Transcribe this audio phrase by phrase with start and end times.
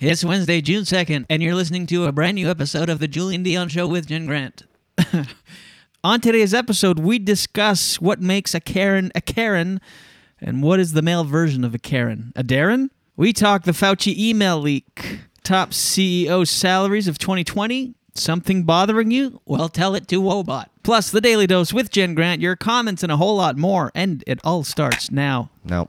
[0.00, 3.42] It's Wednesday, June 2nd, and you're listening to a brand new episode of The Julien
[3.42, 4.62] Dionne Show with Jen Grant.
[6.04, 9.80] On today's episode, we discuss what makes a Karen a Karen
[10.40, 12.32] and what is the male version of a Karen.
[12.36, 12.90] A Darren?
[13.16, 17.94] We talk the Fauci email leak, top CEO salaries of 2020.
[18.14, 19.40] Something bothering you?
[19.46, 20.66] Well, tell it to Woebot.
[20.84, 23.90] Plus, the Daily Dose with Jen Grant, your comments, and a whole lot more.
[23.96, 25.50] And it all starts now.
[25.64, 25.88] No.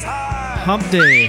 [0.00, 0.58] Time.
[0.58, 1.28] Hump Day.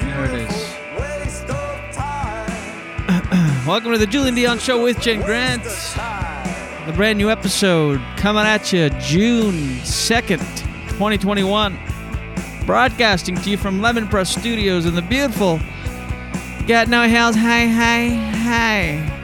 [0.00, 0.74] There it is.
[0.76, 3.66] beautiful waste of time.
[3.66, 5.64] Welcome to the Julien Dionne Show with Jen Grant.
[5.64, 10.38] The brand new episode coming at you June 2nd,
[10.90, 11.76] 2021.
[12.64, 15.58] Broadcasting to you from Lemon Press Studios in the beautiful
[16.68, 17.34] Gatineau Hills.
[17.34, 19.17] Hi, hi, hi.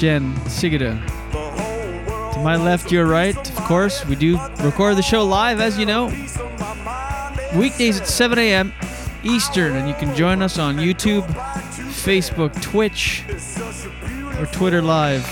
[0.00, 0.98] Jen Sigida.
[2.32, 4.06] To my left, your right, of course.
[4.06, 6.06] We do record the show live, as you know.
[7.54, 8.72] Weekdays at 7 a.m.
[9.22, 11.26] Eastern, and you can join us on YouTube,
[12.02, 13.24] Facebook, Twitch,
[14.40, 15.22] or Twitter Live.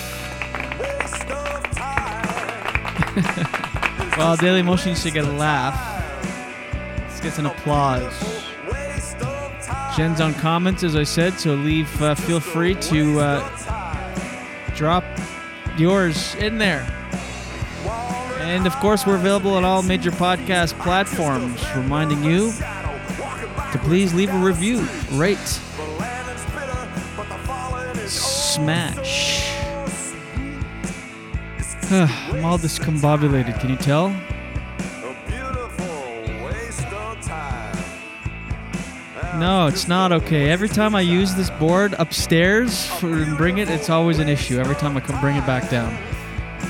[4.19, 5.75] well, Daily Motion used to get a laugh.
[7.09, 8.12] Let's get some applause.
[9.97, 12.03] Jen's on comments, as I said, so leave.
[12.03, 13.68] Uh, feel free to uh,
[14.79, 15.03] drop
[15.77, 16.87] yours in there.
[18.39, 21.61] And of course, we're available on all major podcast platforms.
[21.75, 25.37] Reminding you to please leave a review, rate,
[28.07, 29.51] smash.
[31.91, 33.59] I'm all discombobulated.
[33.61, 34.15] Can you tell?
[39.38, 40.50] No, it's not okay.
[40.50, 44.58] Every time I use this board upstairs and bring it, it's always an issue.
[44.58, 45.96] Every time I come bring it back down.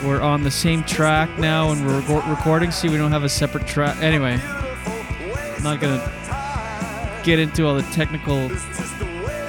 [0.05, 2.70] We're on the same track now and we're recording.
[2.70, 3.97] See, we don't have a separate track.
[4.03, 8.50] Anyway, I'm not going to get into all the technical,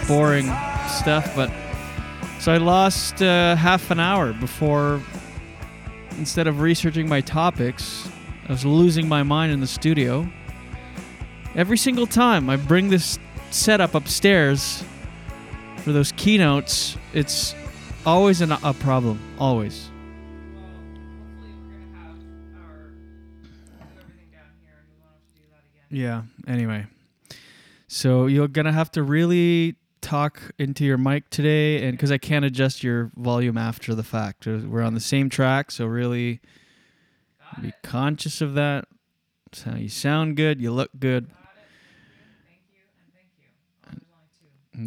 [0.07, 0.45] boring
[0.87, 1.51] stuff, but.
[2.39, 5.01] So I lost uh, half an hour before,
[6.17, 8.09] instead of researching my topics,
[8.47, 10.25] I was losing my mind in the studio.
[11.55, 13.17] Every single time I bring this
[13.51, 14.83] setup upstairs
[15.77, 17.55] for those keynotes, it's
[18.05, 19.19] always an, a problem.
[19.39, 19.89] Always.
[25.89, 26.85] Yeah, anyway.
[27.87, 32.19] So you're going to have to really talk into your mic today and because I
[32.19, 34.47] can't adjust your volume after the fact.
[34.47, 36.39] Uh, We're on the same track, so really
[37.59, 38.85] be conscious of that.
[39.51, 41.31] So you sound good, you look good.
[43.91, 44.01] And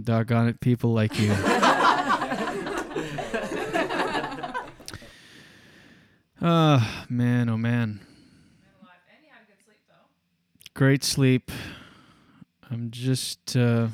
[0.01, 1.33] doggone it, people like you.
[6.41, 8.01] oh, man, oh, man.
[10.75, 11.53] Great sleep.
[12.71, 13.57] I'm just.
[13.57, 13.89] Uh,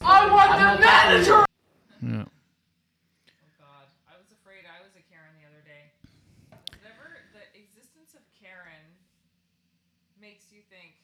[0.00, 1.42] I want the manager!
[2.00, 2.24] yeah.
[2.24, 5.90] Oh God, I was afraid I was a Karen the other day.
[6.78, 8.86] Whatever the existence of Karen
[10.22, 10.94] makes you think,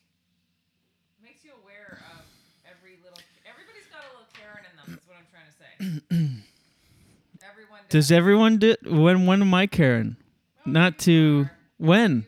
[1.19, 2.23] makes you aware of
[2.63, 3.19] every little.
[3.43, 4.97] Everybody's got a little Karen in them.
[4.97, 5.72] Is what I'm trying to say.
[5.83, 10.17] Everyone Does everyone do when when am I Karen?
[10.65, 11.49] Not to
[11.79, 12.25] when?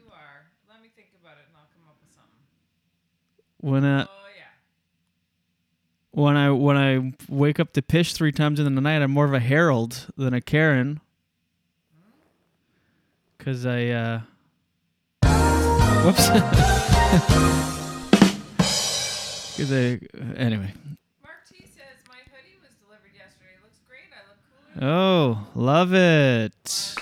[0.68, 2.40] Let me think about it, and I'll come up with something.
[3.60, 4.42] When uh Oh yeah.
[6.10, 9.24] when I when I wake up to pish three times in the night, I'm more
[9.24, 11.00] of a herald than a Karen.
[13.38, 14.20] Cause I uh
[16.04, 16.28] whoops.
[19.56, 20.00] Cause I
[20.36, 20.72] anyway.
[21.22, 23.52] Mark T says my hoodie was delivered yesterday.
[23.54, 24.08] It looks great.
[24.10, 24.63] I look cooler.
[24.80, 26.94] Oh, love it.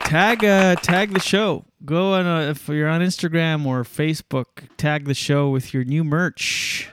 [0.00, 1.66] Tag uh tag the show.
[1.84, 4.46] Go on uh, if you're on Instagram or Facebook,
[4.78, 6.88] tag the show with your new merch.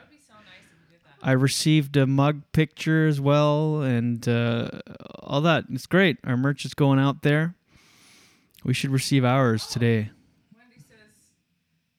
[1.22, 4.70] I received a mug picture as well and uh,
[5.20, 5.64] all that.
[5.70, 6.18] It's great.
[6.24, 7.54] Our merch is going out there.
[8.64, 10.10] We should receive ours today.
[10.58, 10.98] Wendy says,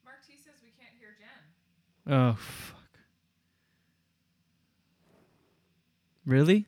[0.03, 2.13] Mark T says we can't hear Jen.
[2.13, 2.37] Oh
[6.25, 6.65] Really?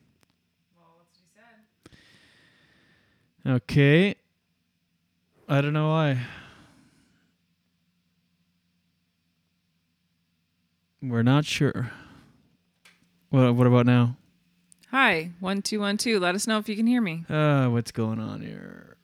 [0.76, 1.98] Well, that's what he
[3.46, 3.52] said.
[3.56, 4.14] Okay.
[5.48, 6.20] I don't know why.
[11.02, 11.90] We're not sure.
[13.30, 14.16] What what about now?
[14.90, 16.18] Hi, one two one two.
[16.18, 17.24] Let us know if you can hear me.
[17.28, 18.96] Uh what's going on here?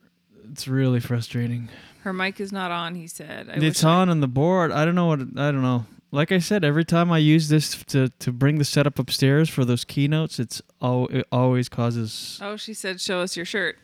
[0.51, 1.69] It's really frustrating.
[2.03, 2.95] Her mic is not on.
[2.95, 3.49] He said.
[3.51, 4.73] I it's I- on on the board.
[4.73, 5.87] I don't know what I don't know.
[6.15, 9.65] Like I said, every time I use this to to bring the setup upstairs for
[9.65, 13.79] those keynotes, it's all it always causes Oh, she said, "Show us your shirt."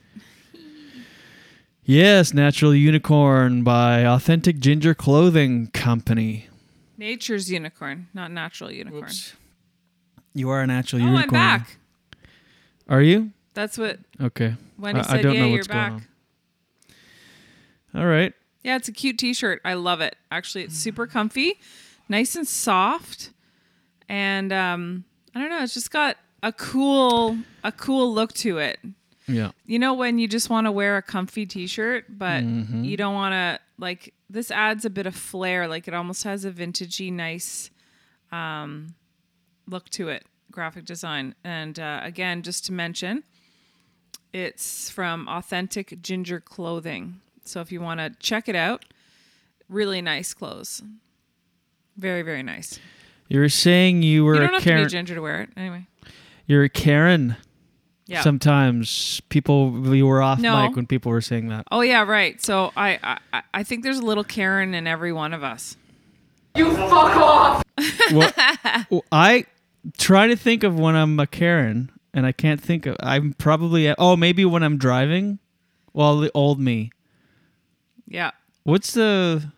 [1.84, 6.48] Yes, Natural Unicorn by Authentic Ginger Clothing Company.
[6.98, 9.10] Nature's unicorn, not natural unicorn.
[10.34, 11.24] You are a natural Oh, unicorn.
[11.24, 11.30] I'm
[11.60, 11.78] back.
[12.90, 13.30] Are you?
[13.54, 14.00] That's what.
[14.20, 14.54] Okay.
[14.78, 16.06] Wendy I, said, I don't "Yeah, know you're what's back." going
[17.94, 18.00] on.
[18.02, 18.34] All right.
[18.62, 19.62] Yeah, it's a cute T-shirt.
[19.64, 20.16] I love it.
[20.30, 21.58] Actually, it's super comfy,
[22.08, 23.30] nice and soft,
[24.08, 25.62] and um, I don't know.
[25.62, 28.78] It's just got a cool, a cool look to it.
[29.26, 29.50] Yeah.
[29.66, 32.84] You know when you just want to wear a comfy T-shirt, but Mhm.
[32.84, 34.14] you don't want to like.
[34.30, 35.68] This adds a bit of flair.
[35.68, 37.70] Like it almost has a vintagey, nice
[38.32, 38.94] um,
[39.66, 40.24] look to it.
[40.50, 43.22] Graphic design, and uh, again, just to mention,
[44.32, 47.20] it's from Authentic Ginger Clothing.
[47.44, 48.84] So if you want to check it out,
[49.68, 50.82] really nice clothes.
[51.98, 52.78] Very very nice.
[53.28, 54.84] You were saying you were you don't a have to Karen.
[54.84, 55.86] be ginger to wear it anyway.
[56.46, 57.36] You're a Karen.
[58.06, 58.22] Yeah.
[58.22, 60.62] Sometimes people you were off No.
[60.66, 61.66] mic when people were saying that.
[61.70, 62.40] Oh yeah, right.
[62.42, 65.76] So I I, I think there's a little Karen in every one of us.
[66.54, 67.62] You fuck off!
[68.12, 68.32] well,
[68.90, 69.44] well, I
[69.98, 72.96] try to think of when I'm a Karen, and I can't think of.
[73.00, 75.38] I'm probably oh maybe when I'm driving,
[75.92, 76.90] Well, the old me.
[78.06, 78.30] Yeah.
[78.64, 79.52] What's the?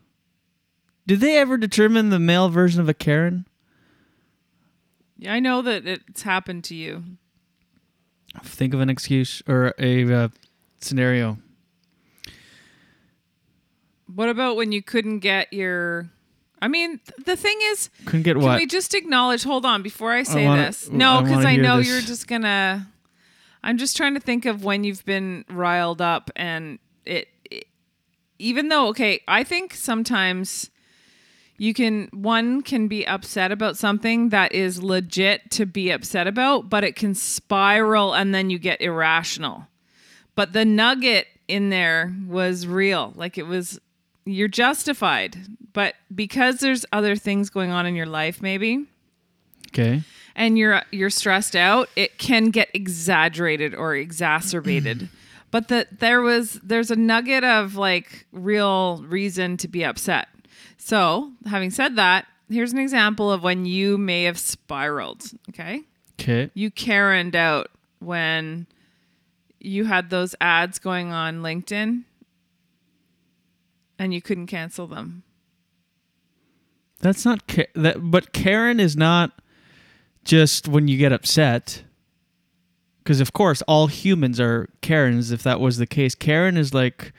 [1.10, 3.44] Did they ever determine the male version of a Karen?
[5.18, 7.02] Yeah, I know that it's happened to you.
[8.44, 10.28] Think of an excuse or a uh,
[10.80, 11.38] scenario.
[14.06, 16.10] What about when you couldn't get your?
[16.62, 19.42] I mean, th- the thing is, Couldn't get can we just acknowledge?
[19.42, 21.88] Hold on, before I say wanna- this, no, because wanna I, know this.
[21.88, 22.86] you're just gonna.
[23.64, 27.64] I'm just trying to think of when you've been riled up, and it, it
[28.38, 30.70] even though okay, I think sometimes
[31.60, 36.70] you can one can be upset about something that is legit to be upset about,
[36.70, 39.66] but it can spiral and then you get irrational.
[40.34, 43.12] But the nugget in there was real.
[43.14, 43.78] Like it was
[44.24, 45.36] you're justified.
[45.74, 48.86] But because there's other things going on in your life maybe
[49.68, 50.02] Okay.
[50.34, 55.10] and you're you're stressed out, it can get exaggerated or exacerbated.
[55.50, 60.28] but that there was there's a nugget of like real reason to be upset.
[60.82, 65.82] So, having said that, here's an example of when you may have spiraled, okay?
[66.18, 66.50] Okay.
[66.54, 68.66] You Karened out when
[69.60, 72.04] you had those ads going on LinkedIn
[73.98, 75.22] and you couldn't cancel them.
[77.00, 79.32] That's not that, but Karen is not
[80.24, 81.84] just when you get upset.
[83.04, 85.30] Because of course, all humans are Karens.
[85.30, 87.12] If that was the case, Karen is like,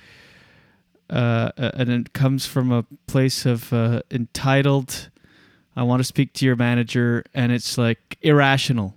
[1.12, 5.10] uh, and it comes from a place of uh, entitled.
[5.76, 8.96] I want to speak to your manager, and it's like irrational.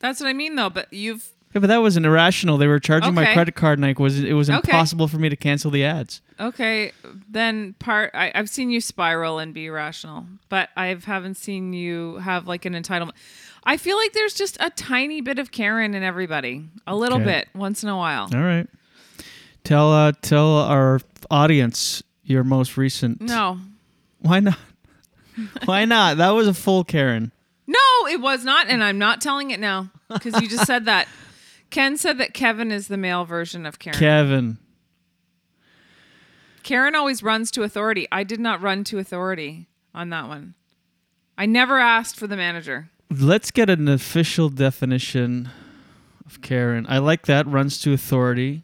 [0.00, 2.56] That's what I mean though, but you've Yeah, but that wasn't irrational.
[2.58, 4.56] They were charging my credit card, and I was it was Okay.
[4.56, 6.22] impossible for me to cancel the ads.
[6.38, 6.92] Okay,
[7.28, 12.16] then part I, I've seen you spiral and be irrational, but I haven't seen you
[12.16, 13.12] have like an entitlement.
[13.64, 17.26] I feel like there's just a tiny bit of Karen in everybody, a little Okay.
[17.26, 18.30] bit once in a while.
[18.32, 18.66] All right,
[19.64, 21.00] tell uh, tell our
[21.30, 23.20] audience your most recent.
[23.20, 23.58] No,
[24.20, 24.58] Why not?
[25.64, 26.16] Why not?
[26.18, 27.32] That was a full Karen.
[27.66, 31.08] no, it was not, and I'm not telling it now because you just said that.
[31.70, 33.96] Ken said that Kevin is the male version of Karen.
[33.98, 34.58] Kevin.
[36.62, 38.06] Karen always runs to authority.
[38.10, 40.54] I did not run to authority on that one.
[41.38, 42.90] I never asked for the manager.
[43.08, 45.48] Let's get an official definition
[46.26, 46.86] of Karen.
[46.88, 47.46] I like that.
[47.46, 48.62] Runs to authority.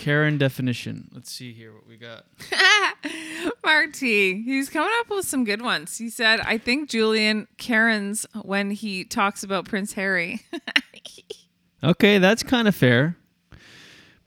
[0.00, 1.10] Karen definition.
[1.12, 2.24] Let's see here what we got.
[3.64, 5.98] Marty, he's coming up with some good ones.
[5.98, 10.40] He said, I think Julien Karen's when he talks about Prince Harry.
[11.82, 13.16] Okay, that's kind of fair.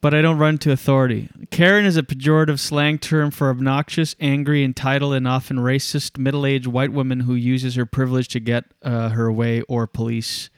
[0.02, 1.30] But I don't run to authority.
[1.52, 6.66] Karen is a pejorative slang term for obnoxious, angry, entitled, and often racist middle aged
[6.66, 10.50] white woman who uses her privilege to get uh, her way or police.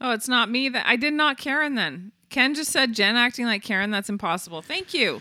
[0.00, 2.10] oh, it's not me that I did not Karen then.
[2.32, 3.90] Ken just said Jen acting like Karen.
[3.90, 4.62] That's impossible.
[4.62, 5.20] Thank you.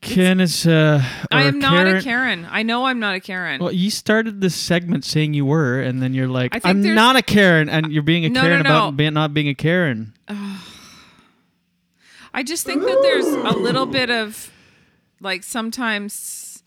[0.00, 0.66] Ken is.
[0.66, 2.46] Uh, I am not a Karen.
[2.50, 3.60] I know I'm not a Karen.
[3.60, 7.22] Well, you started this segment saying you were, and then you're like, "I'm not a
[7.22, 8.92] Karen," and you're being a No, Karen no, about no.
[8.92, 10.14] being, not being a Karen.
[12.32, 14.50] I just think that there's a little bit of
[15.20, 16.62] like sometimes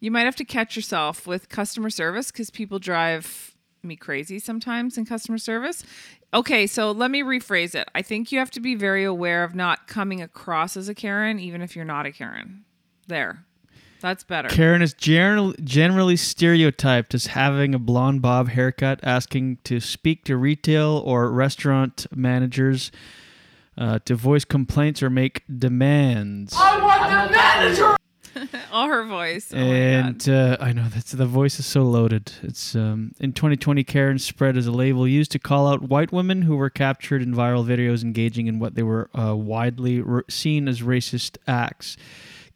[0.00, 3.49] you might have to catch yourself with customer service because people drive
[3.82, 5.82] me crazy sometimes in customer service.
[6.32, 7.88] Okay, so let me rephrase it.
[7.94, 11.38] I think you have to be very aware of not coming across as a Karen,
[11.38, 12.64] even if you're not a Karen.
[13.08, 13.44] There.
[14.00, 14.48] That's better.
[14.48, 20.36] Karen is general, generally stereotyped as having a blonde bob haircut, asking to speak to
[20.36, 22.90] retail or restaurant managers,
[23.76, 26.54] uh, to voice complaints or make demands.
[26.56, 27.96] I want the manager!
[28.72, 29.52] All her voice.
[29.52, 32.32] Oh and uh, I know that's the voice is so loaded.
[32.42, 36.42] It's um, in 2020, Karen spread as a label used to call out white women
[36.42, 40.68] who were captured in viral videos engaging in what they were uh, widely r- seen
[40.68, 41.96] as racist acts.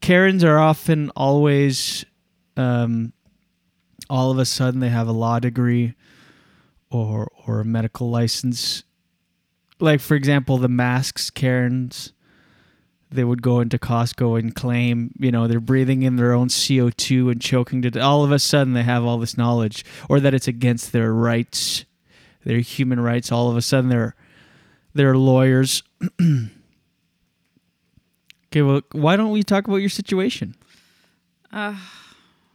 [0.00, 2.04] Karens are often always,
[2.56, 3.12] um,
[4.08, 5.94] all of a sudden, they have a law degree
[6.90, 8.84] or or a medical license.
[9.80, 12.12] Like for example, the masks Karens
[13.14, 17.30] they would go into Costco and claim, you know, they're breathing in their own CO2
[17.30, 18.00] and choking to.
[18.00, 21.84] All of a sudden, they have all this knowledge, or that it's against their rights,
[22.44, 23.32] their human rights.
[23.32, 24.14] All of a sudden, they're
[24.94, 25.82] they're lawyers.
[26.20, 26.50] okay,
[28.62, 30.54] well, why don't we talk about your situation?
[31.52, 31.76] Uh,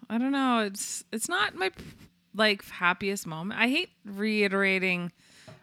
[0.10, 0.60] I don't know.
[0.60, 1.72] It's it's not my
[2.36, 3.60] like happiest moment.
[3.60, 5.12] I hate reiterating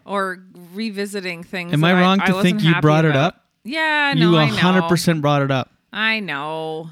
[0.04, 1.72] or revisiting things.
[1.72, 3.45] Am I wrong to wasn't think you brought it up?
[3.66, 4.56] Yeah, no, you know.
[4.56, 5.70] 100% brought it up.
[5.92, 6.90] I know.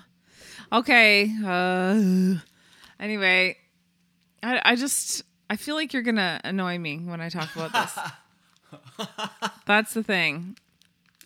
[0.72, 1.32] Okay.
[1.44, 2.34] Uh,
[2.98, 3.56] anyway,
[4.42, 9.08] I I just I feel like you're gonna annoy me when I talk about this.
[9.66, 10.56] That's the thing.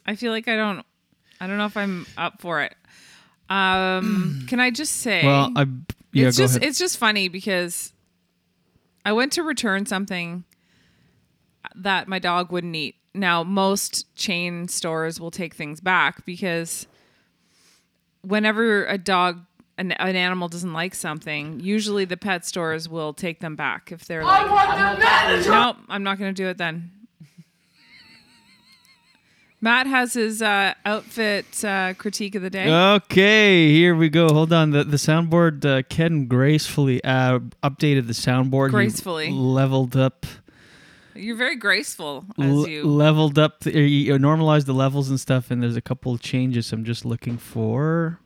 [0.04, 0.84] I feel like I don't.
[1.40, 2.74] I don't know if I'm up for it.
[3.48, 5.24] Um, can I just say?
[5.24, 5.66] Well, I
[6.12, 6.68] yeah, it's just ahead.
[6.68, 7.92] it's just funny because
[9.04, 10.44] I went to return something
[11.74, 12.96] that my dog wouldn't eat.
[13.14, 16.86] Now, most chain stores will take things back because
[18.22, 19.40] whenever a dog
[19.78, 24.04] an, an animal doesn't like something, usually the pet stores will take them back if
[24.06, 25.50] they're like, want the manager!
[25.50, 26.90] Nope, I'm not going to do it then.
[29.60, 32.68] Matt has his uh, outfit uh, critique of the day.
[32.72, 34.28] Okay, here we go.
[34.28, 34.70] Hold on.
[34.70, 38.68] The the soundboard uh, Ken gracefully uh, updated the soundboard.
[38.68, 39.30] He Gracefully.
[39.30, 40.26] leveled up
[41.18, 42.84] You're very graceful as l- you.
[42.84, 46.72] leveled up the, you normalized the levels and stuff and there's a couple of changes
[46.72, 48.20] I'm just looking for.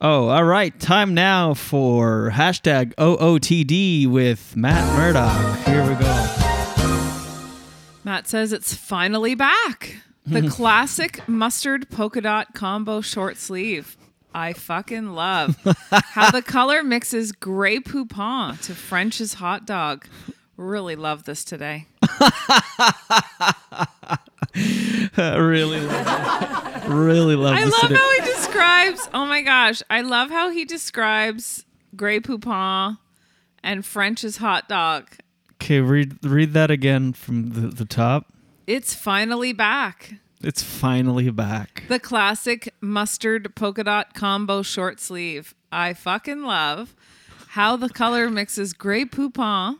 [0.00, 0.78] Oh, all right.
[0.78, 5.58] Time now for hashtag OOTD with Matt Murdock.
[5.66, 6.34] Here we go.
[8.04, 9.96] Matt says it's finally back.
[10.26, 13.96] The classic mustard polka dot combo short sleeve.
[14.34, 15.56] I fucking love
[15.90, 20.06] how the color mixes Grey Poupon to French's hot dog.
[20.56, 21.86] Really love this today.
[25.16, 26.88] Really love it.
[26.88, 27.94] Really love I this love today.
[27.96, 29.08] how he describes.
[29.14, 31.64] Oh my gosh, I love how he describes
[31.96, 32.98] Grey Poupon
[33.62, 35.08] and French's hot dog.
[35.54, 38.26] Okay, read read that again from the, the top.
[38.66, 40.14] It's finally back.
[40.42, 41.84] It's finally back.
[41.88, 45.54] The classic mustard polka dot combo short sleeve.
[45.72, 46.94] I fucking love
[47.50, 49.78] how the color mixes Grey Poupon,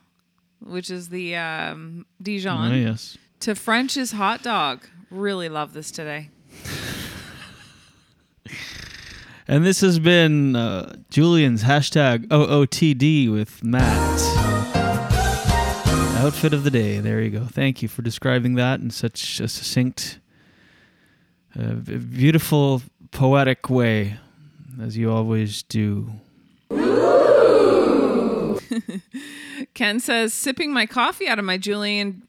[0.65, 3.17] which is the um, Dijon, Oh, yes.
[3.41, 4.87] to French's hot dog.
[5.11, 6.31] Really love this today.
[9.47, 14.19] And this has been uh, Julien's hashtag OOTD with Matt.
[16.25, 16.99] Outfit of the day.
[17.01, 17.45] There you go.
[17.45, 20.19] Thank you for describing that in such a succinct,
[21.61, 22.81] uh, beautiful,
[23.11, 24.17] poetic way,
[24.81, 26.11] as you always do.
[29.75, 32.23] Ken says, sipping my coffee out of my Julien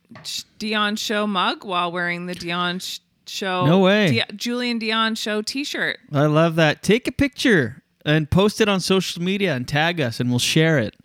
[0.60, 3.66] Dionne show mug while wearing the Dionne show.
[3.66, 4.12] No way.
[4.12, 6.00] Di- Julien Dionne show T-shirt.
[6.12, 6.84] I love that.
[6.84, 10.78] Take a picture and post it on social media and tag us, and we'll share
[10.80, 10.96] it.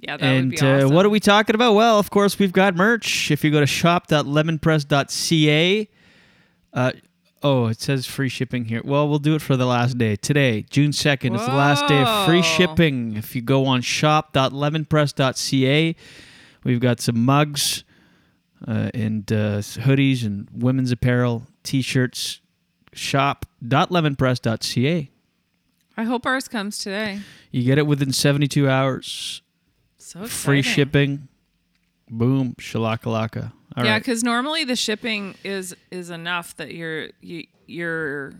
[0.00, 0.90] Yeah, that and would be awesome.
[0.90, 1.74] uh, what are we talking about?
[1.74, 3.30] Well, of course, we've got merch.
[3.32, 5.88] If you go to shop.lemonpress.ca,
[6.74, 6.92] uh,
[7.42, 8.82] oh, it says free shipping here.
[8.84, 10.14] Well, we'll do it for the last day.
[10.16, 13.16] Today, June 2nd, is the last day of free shipping.
[13.16, 15.96] If you go on shop.lemonpress.ca,
[16.64, 17.84] we've got some mugs
[18.66, 22.40] uh, and uh, hoodies and women's apparel, t shirts.
[22.94, 25.10] Shop.lemonpress.ca.
[25.96, 27.20] I hope ours comes today.
[27.50, 29.42] You get it within 72 hours.
[29.98, 31.28] So Free shipping.
[32.10, 32.54] Boom.
[32.58, 33.52] Shalakalaka.
[33.76, 33.98] All yeah, right.
[33.98, 38.32] because normally the shipping is is enough that you're you you're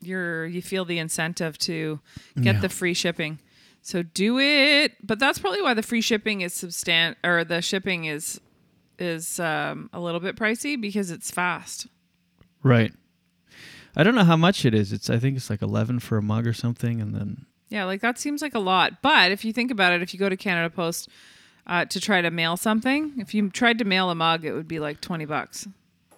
[0.00, 2.00] you're you feel the incentive to
[2.40, 2.60] get Yeah.
[2.60, 3.38] the free shipping.
[3.82, 4.92] So do it.
[5.06, 8.40] But that's probably why the free shipping is substan or the shipping is
[8.98, 11.86] is um, a little bit pricey because it's fast.
[12.62, 12.92] Right.
[13.94, 14.92] I don't know how much it is.
[14.92, 18.00] It's I think it's like 11 for a mug or something and then Yeah, like
[18.00, 19.02] that seems like a lot.
[19.02, 21.08] But if you think about it, if you go to Canada Post
[21.66, 24.68] uh, to try to mail something, if you tried to mail a mug, it would
[24.68, 25.66] be like twenty bucks.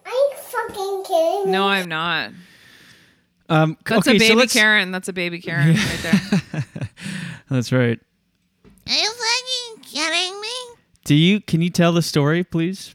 [0.05, 1.51] Are you fucking kidding me?
[1.51, 2.31] No, I'm not.
[3.49, 4.91] um That's okay, a so baby let's- Karen.
[4.91, 6.63] That's a baby Karen right there.
[7.49, 7.99] That's right.
[8.87, 10.47] Are you fucking kidding me?
[11.05, 12.93] Do you can you tell the story, please?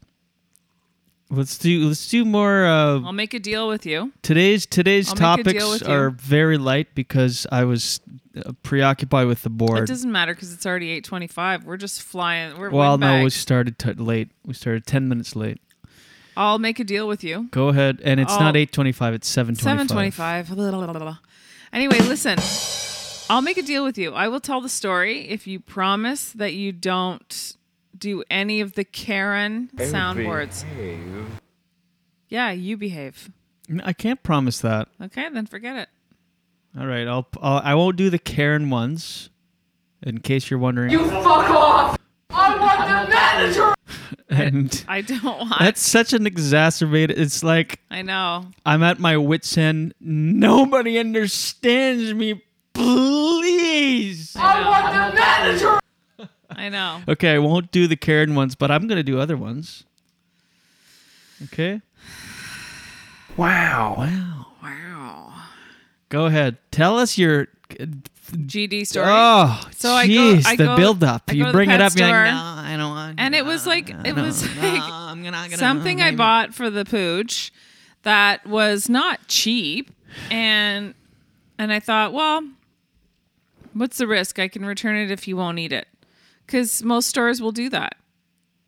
[1.37, 4.13] Let's do let's do more uh I'll make a deal with you.
[4.23, 8.01] today's today's I'll make a deal topics are very light because I was
[8.37, 9.79] uh, preoccupied with the board.
[9.85, 11.65] It doesn't matter because it's already eight twenty-five.
[11.65, 12.59] We're just flying.
[12.59, 13.35] We're Well, no, we windbags.
[13.35, 14.31] started t- late.
[14.45, 15.61] We started 10 minutes late.
[16.37, 17.49] I'll make a deal with you.
[17.53, 18.01] Go ahead.
[18.05, 19.61] And it's not I'll- 8:25, it's 7:25.
[19.63, 20.51] Seven twenty-five.
[21.73, 22.39] Anyway, listen.
[23.31, 24.13] I'll make a deal with you.
[24.13, 27.57] I will tell the story if you promise that you don't
[28.05, 30.63] do any of the Karen soundboards.
[32.29, 33.31] Yeah, you behave.
[33.83, 34.89] I can't promise that.
[35.01, 35.89] Okay, then forget it.
[36.79, 39.31] All right, I'll, I'll I won't do the Karen ones.
[40.03, 40.91] In case you're wondering.
[40.91, 41.97] You fuck off!
[42.29, 43.75] I want the manager!
[44.29, 45.59] and I don't want.
[45.59, 47.19] that's such an exacerbated.
[47.19, 48.49] It's like I know.
[48.67, 49.95] I'm at my wits end.
[49.99, 52.43] Nobody understands me.
[52.75, 54.37] Please.
[54.37, 55.81] I want the manager!
[56.57, 57.03] I know.
[57.09, 59.85] Okay, I won't do the Karen ones, but I'm gonna do other ones.
[61.45, 61.81] Okay.
[63.37, 63.95] Wow.
[63.99, 64.47] Wow.
[64.63, 65.33] Wow.
[66.09, 66.57] Go ahead.
[66.71, 67.49] Tell us your.
[68.33, 69.07] GD story.
[69.09, 70.13] Oh, so I go.
[70.13, 71.25] jeez, I the go, build up.
[71.29, 71.93] I You bring it pet up.
[71.97, 75.23] You're like, no, I don't want and it was like it was no, like I'm
[75.23, 77.53] not gonna- something I bought for the pooch
[78.03, 79.91] that was not cheap,
[80.31, 80.95] and
[81.59, 82.49] and I thought, well,
[83.75, 84.39] what's the risk?
[84.39, 85.87] I can return it if you won't eat it,
[86.47, 87.97] because most stores will do that,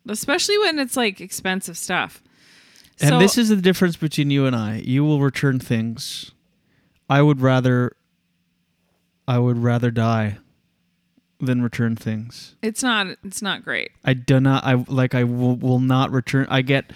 [0.07, 2.21] especially when it's like expensive stuff.
[2.99, 4.77] And So- this is the difference between you and I.
[4.77, 6.31] You will return things.
[7.09, 7.95] I would rather
[9.27, 10.37] I would rather die
[11.39, 12.55] than return things.
[12.61, 13.07] It's not.
[13.23, 13.91] It's not great.
[14.03, 16.91] I do not I like I will, will not return I get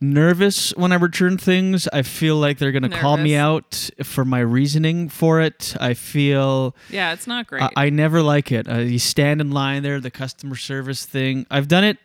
[0.00, 1.88] nervous when I return things.
[1.92, 5.76] I feel like they're going to call me out for my reasoning for it.
[5.80, 7.62] I feel Yeah, it's not great.
[7.62, 8.68] I, I never like it.
[8.68, 11.46] Uh, you stand in line there, the customer service thing.
[11.50, 11.98] I've done it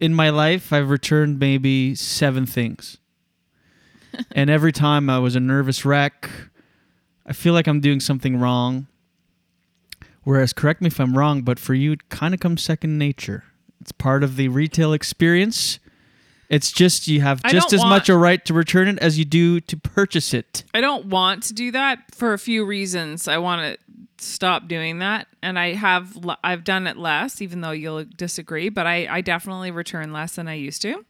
[0.00, 0.72] in my life.
[0.72, 2.98] I've returned maybe seven things,
[4.32, 6.30] and every time I was a nervous wreck.
[7.26, 8.86] I feel like I'm doing something wrong.
[10.24, 13.44] Whereas, correct me if I'm wrong, but for you, it kind of comes second nature.
[13.80, 15.78] It's part of the retail experience.
[16.48, 19.24] It's just you have I just as much a right to return it as you
[19.24, 20.64] do to purchase it.
[20.74, 23.28] I don't want to do that for a few reasons.
[23.28, 27.70] I want to stop doing that, and I have I've done it less, even though
[27.72, 28.68] you'll disagree.
[28.68, 31.04] But I I definitely return less than I used to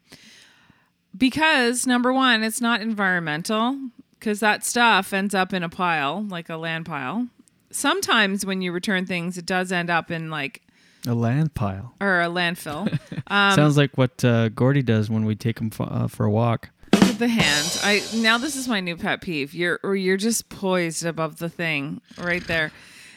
[1.17, 3.79] because number one, it's not environmental
[4.19, 7.29] because that stuff ends up in a pile like a land pile.
[7.71, 10.63] Sometimes when you return things, it does end up in like
[11.07, 11.95] A land pile.
[12.01, 12.99] or a landfill.
[13.27, 16.31] Um, Sounds like what uh, Gordy does when we take him f- uh, for a
[16.31, 16.69] walk.
[16.93, 17.81] Look at the hand.
[17.83, 19.55] I now this is my new pet peeve.
[19.55, 22.71] You're or you're just poised above the thing right there.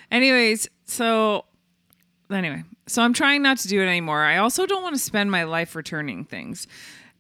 [0.10, 1.43] Anyways, so
[2.32, 4.23] anyway, so I'm trying not to do it anymore.
[4.23, 6.67] I also don't want to spend my life returning things,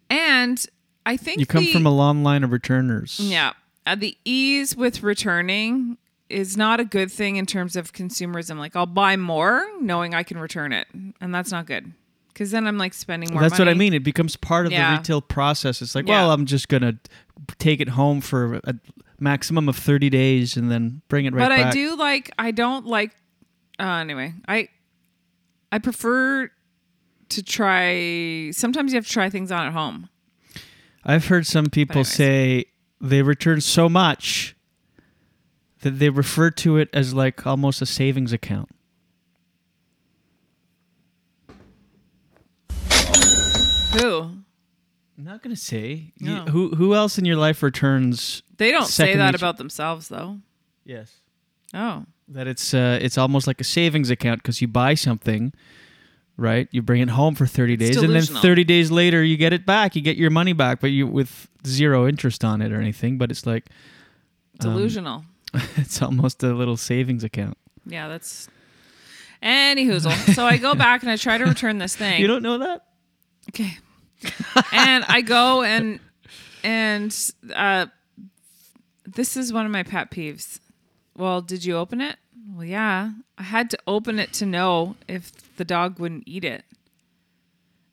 [0.09, 0.65] and
[1.05, 3.19] I think You come the- from a long line of returners.
[3.19, 3.51] yeah.
[3.85, 5.97] Uh, the ease with returning
[6.29, 8.57] is not a good thing in terms of consumerism.
[8.57, 10.87] Like I'll buy more knowing I can return it,
[11.21, 11.93] and that's not good.
[12.29, 13.41] Because then I'm like spending more.
[13.41, 13.93] That's what I mean.
[13.93, 14.91] It becomes part of Yeah.
[14.91, 15.81] the retail process.
[15.81, 16.21] It's like, Yeah.
[16.21, 16.99] well, I'm just gonna
[17.57, 18.75] take it home for a
[19.19, 21.57] maximum of 30 days and then bring it right back.
[21.57, 21.67] but back.
[21.67, 22.31] I do like.
[22.37, 23.15] I don't like.
[23.79, 24.69] Uh, anyway, I
[25.71, 26.51] I prefer
[27.29, 28.51] to try.
[28.51, 30.09] Sometimes you have to try things on at home.
[31.03, 32.65] I've heard some people say
[33.01, 34.55] they return so much
[35.81, 38.69] that they refer to it as like almost a savings account.
[43.99, 44.19] Who?
[45.17, 46.13] I'm not gonna say.
[46.17, 46.45] You- No.
[46.45, 48.43] who who else in your life returns?
[48.57, 49.37] They don't say second that nature?
[49.37, 50.39] about themselves, though.
[50.85, 51.11] Yes.
[51.73, 52.05] Oh.
[52.29, 55.53] that it's uh, it's almost like a savings account because you buy something,
[56.35, 56.67] right?
[56.71, 58.41] You bring it home for thirty days, and then delusional.
[58.41, 59.95] thirty days later you get it back.
[59.95, 63.17] You get your money back, but you with zero interest on it or anything.
[63.17, 63.65] But it's like
[64.59, 65.23] um, Delusional.
[65.77, 67.57] it's almost a little savings account.
[67.85, 68.49] Yeah, that's.
[69.41, 70.33] Any hoozle.
[70.33, 72.19] so I go back and I try to return this thing.
[72.21, 72.85] You don't know that?
[73.49, 73.77] Okay.
[74.71, 75.99] and I go and
[76.63, 77.15] and
[77.53, 77.85] uh
[79.05, 80.59] this is one of my pet peeves.
[81.15, 82.17] Well, did you open it?
[82.53, 83.11] Well, yeah.
[83.37, 86.63] I had to open it to know if the dog wouldn't eat it.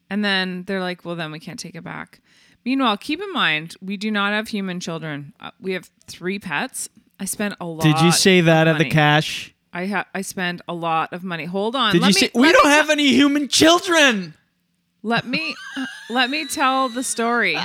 [0.09, 2.19] And then they're like, "Well, then we can't take it back."
[2.65, 5.33] Meanwhile, keep in mind, we do not have human children.
[5.39, 6.89] Uh, we have 3 pets.
[7.19, 8.89] I spent a lot Did you say of that at the money.
[8.91, 9.53] cash?
[9.71, 11.45] I ha- I spend a lot of money.
[11.45, 11.93] Hold on.
[11.93, 14.33] Did let you me, say we don't me have any human children?
[15.03, 15.55] Let me
[16.09, 17.57] let me tell the story.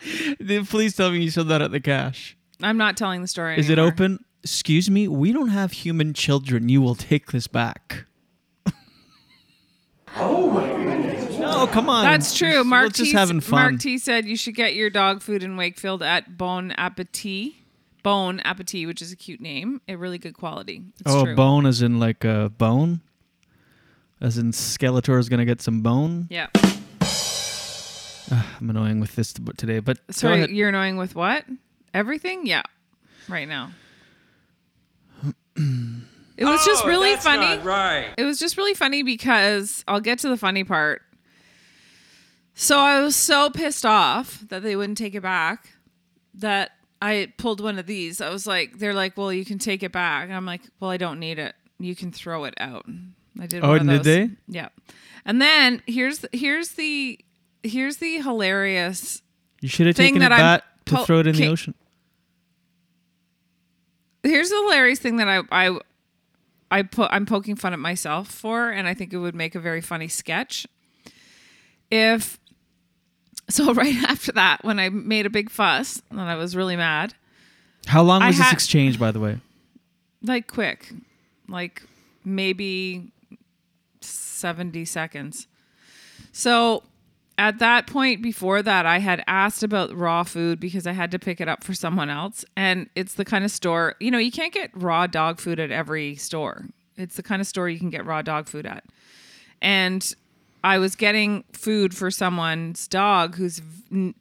[0.46, 2.36] Please tell me you said that at the cash.
[2.62, 3.58] I'm not telling the story.
[3.58, 4.24] Is it open?
[4.42, 6.68] Excuse me, we don't have human children.
[6.68, 8.04] You will take this back.
[10.16, 10.60] oh.
[11.38, 12.04] No, come on.
[12.04, 12.64] That's true.
[12.64, 13.60] Mark just T, having fun.
[13.72, 17.52] Mark T said you should get your dog food in Wakefield at Bon Appetit.
[18.04, 20.84] Bone Appetit, which is a cute name, a really good quality.
[21.00, 21.34] It's oh, true.
[21.34, 23.00] bone as in like a bone?
[24.20, 26.28] As in Skeletor is going to get some bone?
[26.30, 26.46] Yeah.
[28.30, 31.44] Ah, I'm annoying with this today, but go Sorry, you're annoying with what?
[31.92, 32.46] Everything?
[32.46, 32.62] Yeah.
[33.28, 33.72] Right now.
[36.36, 37.46] It was just Oh, really that's funny.
[37.46, 38.12] not right.
[38.18, 41.02] It was just really funny because I'll get to the funny part.
[42.54, 45.74] So I was so pissed off that they wouldn't take it back
[46.34, 48.20] that I pulled one of these.
[48.20, 50.30] I was like, they're like, well, you can take it back.
[50.30, 51.54] I'm like, well, I don't need it.
[51.78, 52.86] You can throw it out.
[53.38, 53.64] I did.
[53.64, 54.34] Oh, one of did they?
[54.46, 54.68] Yeah.
[55.24, 57.18] And then here's here's the
[57.62, 59.22] here's the hilarious
[59.60, 61.74] You should have taken it that I'm to throw it in the ocean.
[64.22, 65.78] here's the hilarious thing that I I
[66.70, 69.60] I put I'm poking fun at myself for, and I think it would make a
[69.60, 70.66] very funny sketch.
[71.90, 72.38] If
[73.48, 77.14] so, right after that, when I made a big fuss and I was really mad,
[77.86, 79.38] How long was this exchange, by the way?
[80.22, 80.90] like quick,
[81.48, 81.82] like
[82.24, 83.12] maybe
[84.00, 85.46] seventy seconds.
[86.32, 86.82] So
[87.36, 91.18] at that point before that, I had asked about raw food because I had to
[91.18, 92.44] pick it up for someone else.
[92.56, 95.70] And it's the kind of store, you know, you can't get raw dog food at
[95.70, 96.66] every store.
[96.96, 98.84] It's the kind of store you can get raw dog food at.
[99.60, 100.14] And
[100.64, 103.60] I was getting food for someone's dog who's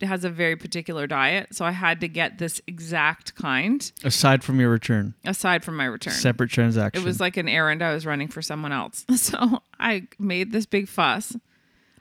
[0.02, 4.60] has a very particular diet, so I had to get this exact kind Aside from
[4.60, 6.14] your return, aside from my return.
[6.14, 7.02] separate transaction.
[7.02, 9.06] It was like an errand I was running for someone else.
[9.16, 11.36] So I made this big fuss.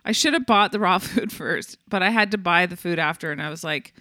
[0.05, 2.98] I should have bought the raw food first, but I had to buy the food
[2.98, 3.31] after.
[3.31, 3.94] And I was like,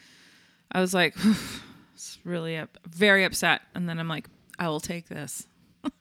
[0.71, 1.15] I was like,
[1.93, 3.62] it's really up, very upset.
[3.75, 4.27] And then I'm like,
[4.58, 5.45] I will take this.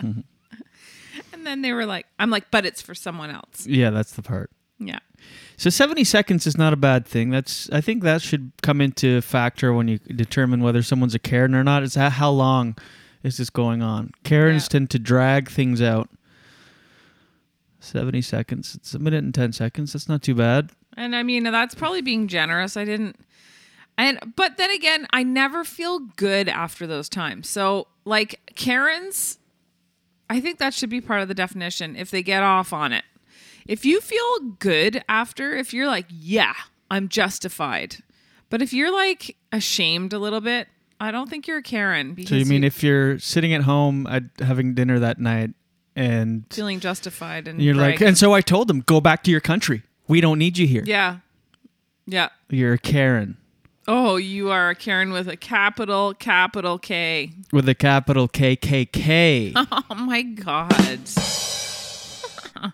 [0.00, 0.20] Mm-hmm.
[1.32, 3.66] And then they were like, I'm like, but it's for someone else.
[3.66, 4.50] yeah, that's the part.
[4.78, 4.98] Yeah.
[5.56, 7.30] So 70 seconds is not a bad thing.
[7.30, 11.54] That's I think that should come into factor when you determine whether someone's a Karen
[11.54, 11.82] or not.
[11.82, 12.76] Is that how long
[13.22, 14.12] is this going on?
[14.24, 16.08] Karens tend to drag things out.
[17.80, 18.74] 70 seconds.
[18.74, 19.92] It's a minute and 10 seconds.
[19.92, 20.70] That's not too bad.
[20.96, 22.76] And I mean, that's probably being generous.
[22.76, 23.16] I didn't
[24.00, 27.50] and but then again, I never feel good after those times.
[27.50, 29.38] So, like Karens,
[30.30, 33.04] I think that should be part of the definition if they get off on it.
[33.66, 36.54] If you feel good after, if you're like, yeah,
[36.88, 37.96] I'm justified.
[38.48, 40.68] But if you're like ashamed a little bit,
[41.00, 44.06] I don't think you're a Karen because So you mean if you're sitting at home
[44.06, 45.50] at having dinner that night
[45.96, 49.40] and feeling justified and you're like and so I told them go back to your
[49.40, 49.82] country.
[50.06, 50.84] We don't need you here.
[50.86, 51.18] Yeah.
[52.06, 52.28] Yeah.
[52.48, 53.36] You're a Karen
[53.88, 57.32] Oh, you are a Karen with a capital, capital K.
[57.52, 59.52] with a capital K K K.
[59.56, 60.70] Oh my god.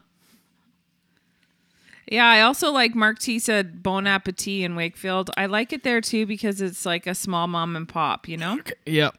[2.11, 5.31] yeah, I also like Mark T said Bon Appetit in Wakefield.
[5.37, 8.61] I like it there too because it's like a small mom and pop, you know?
[8.85, 9.17] Yep.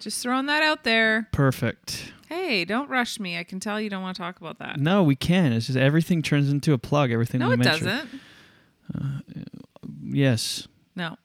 [0.00, 1.28] Just throwing that out there.
[1.32, 2.12] Perfect.
[2.28, 3.38] Hey, don't rush me.
[3.38, 4.80] I can tell you don't want to talk about that.
[4.80, 5.52] No, we can.
[5.52, 7.10] It's just everything turns into a plug.
[7.10, 7.86] Everything No, we it mention.
[7.86, 8.08] doesn't.
[8.94, 9.18] Uh,
[10.02, 10.68] Yes.
[10.96, 11.16] No.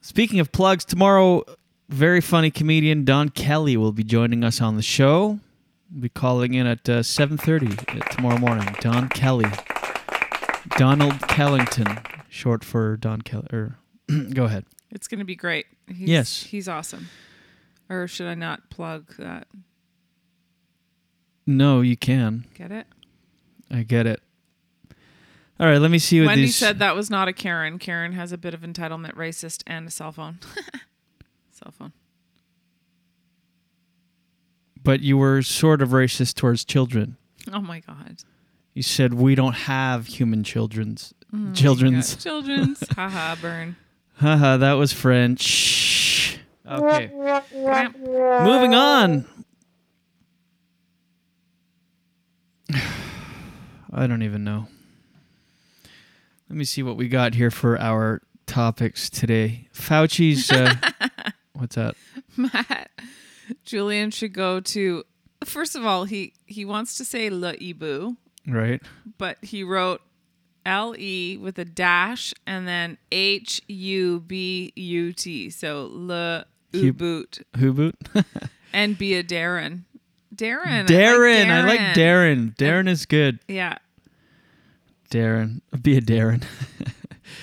[0.00, 1.42] Speaking of plugs, tomorrow,
[1.88, 5.40] very funny comedian Don Kelly will be joining us on the show.
[5.92, 8.74] We'll be calling in at uh, 7.30 tomorrow morning.
[8.80, 9.50] Don Kelly.
[10.76, 13.46] Donald Kellington, short for Don Kelly.
[13.52, 13.78] Or,
[14.34, 14.64] go ahead.
[14.90, 15.66] It's going to be great.
[15.86, 16.42] He's, Yes.
[16.42, 17.08] He's awesome.
[17.88, 19.46] Or should I not plug that?
[21.46, 22.46] No, you can.
[22.54, 22.86] Get it?
[23.70, 24.20] I get it.
[25.58, 26.56] All right, let me see what Wendy these...
[26.56, 27.78] said that was not a Karen.
[27.78, 30.38] Karen has a bit of entitlement, racist, and a cell phone.
[31.50, 31.92] cell phone.
[34.82, 37.16] But you were sort of racist towards children.
[37.52, 38.18] Oh my god.
[38.74, 42.16] You said we don't have human children's Oh children's.
[42.16, 42.82] Children's.
[42.94, 43.76] Haha, burn.
[44.14, 46.38] Haha, that was French.
[46.68, 47.10] Okay.
[47.12, 49.24] Moving on.
[53.92, 54.68] I don't even know.
[56.48, 59.68] Let me see what we got here for our topics today.
[59.74, 60.50] Fauci's.
[60.50, 60.74] Uh,
[61.54, 61.96] what's that?
[62.36, 62.90] Matt,
[63.64, 65.04] Julien should go to.
[65.44, 68.80] First of all, he he wants to say Le Ibu, Right?
[69.18, 70.00] but he wrote
[70.64, 75.50] L E with a dash and then H U B U T.
[75.50, 77.40] So Le Who boot?
[78.72, 79.82] and be a Darren.
[80.34, 80.86] Darren.
[80.86, 81.46] Darren.
[81.50, 82.54] I I like Darren.
[82.56, 83.40] Darren is good.
[83.48, 83.78] Yeah.
[85.10, 85.60] Darren.
[85.82, 86.44] Be a Darren.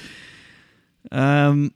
[1.12, 1.74] um,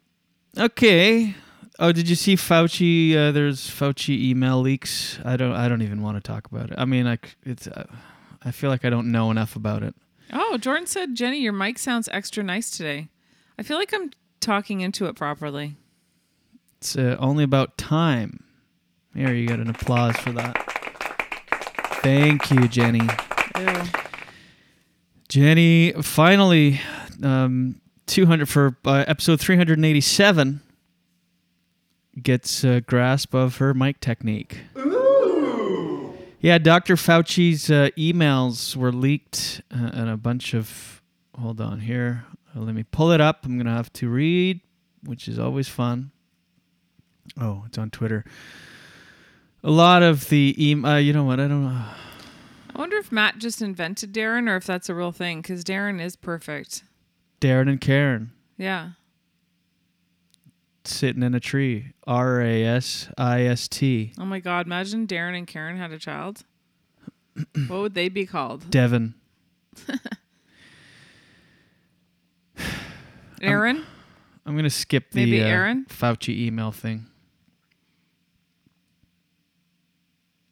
[0.58, 1.36] okay.
[1.80, 3.16] Oh, did you see Fauci?
[3.16, 5.20] Uh, there's Fauci email leaks.
[5.24, 5.54] I don't.
[5.54, 6.76] I don't even want to talk about it.
[6.78, 7.68] I mean, like it's.
[7.68, 7.86] Uh,
[8.44, 9.96] I feel like I don't know enough about it.
[10.32, 13.10] Oh, Jordan said, Jenny, your mic sounds extra nice today.
[13.58, 15.76] I feel like I'm talking into it properly.
[16.78, 18.44] It's uh, only about time.
[19.16, 20.56] Here, you got an applause for that.
[22.04, 23.08] Thank you, Jenny.
[23.58, 24.07] Ew.
[25.30, 26.80] Jenny, finally,
[27.22, 30.62] um, 200 for uh, episode 387
[32.22, 34.60] gets a grasp of her mic technique.
[34.78, 36.18] Ooh.
[36.40, 36.96] Yeah, Dr.
[36.96, 41.02] Fauci's uh, emails were leaked, uh, and a bunch of.
[41.38, 42.26] Hold on here.
[42.56, 43.46] Uh, let me pull it up.
[43.46, 44.62] I'm going to have to read,
[45.04, 46.12] which is always fun.
[47.40, 48.26] Oh, it's on Twitter.
[49.64, 50.94] A lot of the email.
[50.94, 51.40] Uh, you know what?
[51.40, 51.86] I don't know.
[52.78, 56.00] I wonder if Matt just invented Darren or if that's a real thing because Darren
[56.00, 56.84] is perfect.
[57.42, 58.30] Darren and Karen.
[58.56, 58.92] Yeah.
[60.86, 61.94] sitting in a tree.
[62.06, 64.14] R A S I S T.
[64.20, 64.68] Oh my God.
[64.68, 66.44] Imagine Darren and Karen had a child.
[67.68, 68.70] what would they be called?
[68.70, 69.16] Devon.
[73.42, 73.86] Aaron?
[74.46, 75.86] I'm gonna skip the Maybe uh, Aaron?
[75.90, 77.08] Fauci email thing.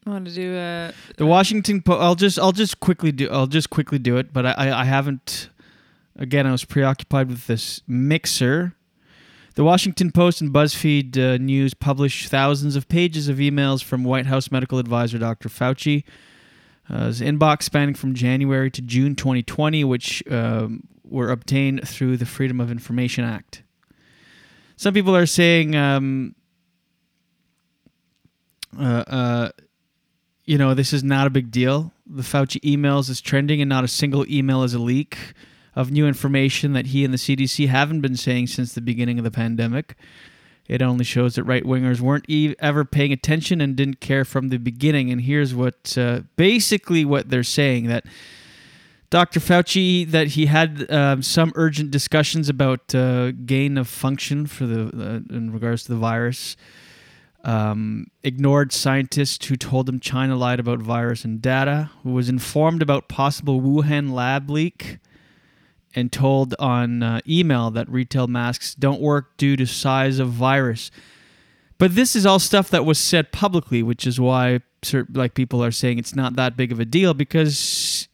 [0.05, 2.01] Want to do a The Washington Post.
[2.01, 4.85] I'll just I'll just quickly do I'll just quickly do it, but I I, I
[4.85, 5.49] haven't.
[6.17, 8.75] Again, I was preoccupied with this mixer.
[9.55, 14.25] The Washington Post and BuzzFeed uh, News published thousands of pages of emails from White
[14.25, 15.49] House medical advisor Dr.
[15.49, 16.03] Fauci.
[16.89, 22.25] Uh, his inbox spanning from January to June 2020, which um, were obtained through the
[22.25, 23.63] Freedom of Information Act.
[24.75, 26.35] Some people are saying, um,
[28.77, 29.49] uh, uh,
[30.45, 31.91] you know, this is not a big deal.
[32.05, 35.17] The Fauci emails is trending, and not a single email is a leak
[35.75, 39.23] of new information that he and the CDC haven't been saying since the beginning of
[39.23, 39.95] the pandemic.
[40.67, 44.49] It only shows that right wingers weren't e- ever paying attention and didn't care from
[44.49, 45.12] the beginning.
[45.12, 48.05] And here's what uh, basically what they're saying that
[49.12, 49.39] Dr.
[49.39, 54.86] Fauci that he had um, some urgent discussions about uh, gain of function for the
[54.88, 56.58] uh, in regards to the virus.
[57.45, 61.91] Um, ignored scientists who told him China lied about virus and data.
[62.03, 64.97] Was informed about possible Wuhan lab leak
[65.93, 70.89] and told on uh, email that retail masks don't work due to size of virus.
[71.77, 74.62] But this is all stuff that was said publicly, which is why
[75.13, 78.08] like people are saying it's not that big of a deal because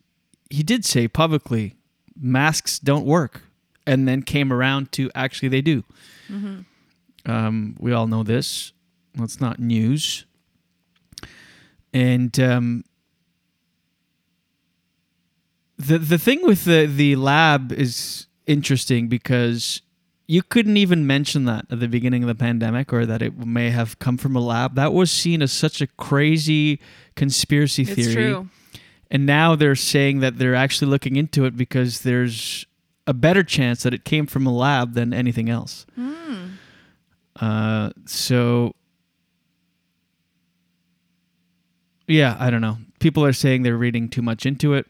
[0.50, 1.76] he did say publicly
[2.20, 3.44] masks don't work
[3.88, 5.84] and then came around to actually they do.
[6.30, 6.66] Mhm.
[7.26, 8.74] Um, we all know this.
[9.16, 10.26] Well, it's not news.
[11.94, 12.84] And um,
[15.78, 19.82] the the thing with the the lab is interesting because
[20.28, 23.70] you couldn't even mention that at the beginning of the pandemic or that it may
[23.70, 24.76] have come from a lab.
[24.76, 26.80] That was seen as such a crazy
[27.16, 28.14] conspiracy It's theory.
[28.14, 28.50] true.
[29.10, 32.66] And now they're saying that they're actually looking into it because there's
[33.06, 35.86] a better chance that it came from a lab than anything else.
[35.96, 36.36] Hmm.
[37.36, 38.74] Uh, so
[42.12, 42.78] yeah, I don't know.
[43.00, 44.86] People are saying they're reading too much into it.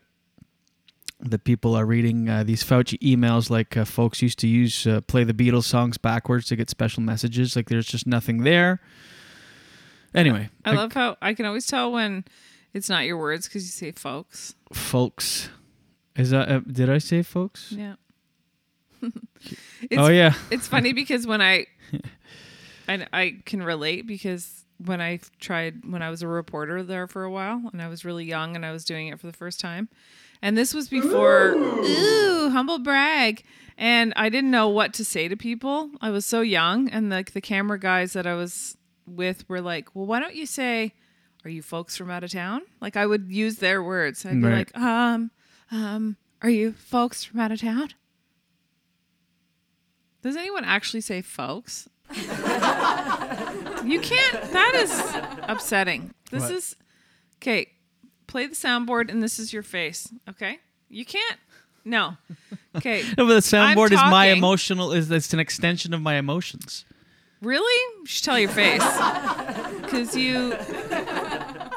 [1.19, 5.01] That people are reading uh, these Fauci emails like uh, folks used to use uh,
[5.01, 7.55] play the Beatles songs backwards to get special messages.
[7.55, 8.81] Like there's just nothing there.
[10.15, 12.25] Anyway, I like, love how I can always tell when
[12.73, 14.55] it's not your words because you say folks.
[14.73, 15.49] folks.
[16.15, 17.71] Is that uh, did I say folks?
[17.71, 17.95] Yeah.
[19.97, 20.35] Oh, yeah.
[20.51, 21.65] It's funny because when I,
[22.87, 27.23] I I can relate because when I tried when I was a reporter there for
[27.23, 29.59] a while and I was really young and I was doing it for the first
[29.59, 29.89] time,
[30.41, 33.43] and this was before ooh humble brag,
[33.77, 35.91] and I didn't know what to say to people.
[36.01, 39.95] I was so young, and like the camera guys that I was with were like,
[39.95, 40.93] well, why don't you say,
[41.43, 42.61] are you folks from out of town?
[42.81, 44.25] Like I would use their words.
[44.25, 44.57] I'd be Right.
[44.73, 45.31] like, um,
[45.71, 47.89] um, are you folks from out of town?
[50.21, 51.89] Does anyone actually say folks?
[52.13, 54.41] You can't.
[54.51, 54.91] That is
[55.49, 56.13] upsetting.
[56.31, 56.51] This What?
[56.51, 56.75] is
[57.37, 57.67] okay.
[58.27, 60.11] Play the soundboard, and this is your face.
[60.29, 61.37] Okay, you can't.
[61.83, 62.17] No.
[62.75, 63.03] Okay.
[63.17, 64.37] No, but the soundboard is my talking.
[64.37, 64.91] emotional.
[64.93, 66.85] Is it's an extension of my emotions.
[67.41, 67.95] Really?
[68.01, 68.83] You should tell your face.
[69.81, 70.55] Because you.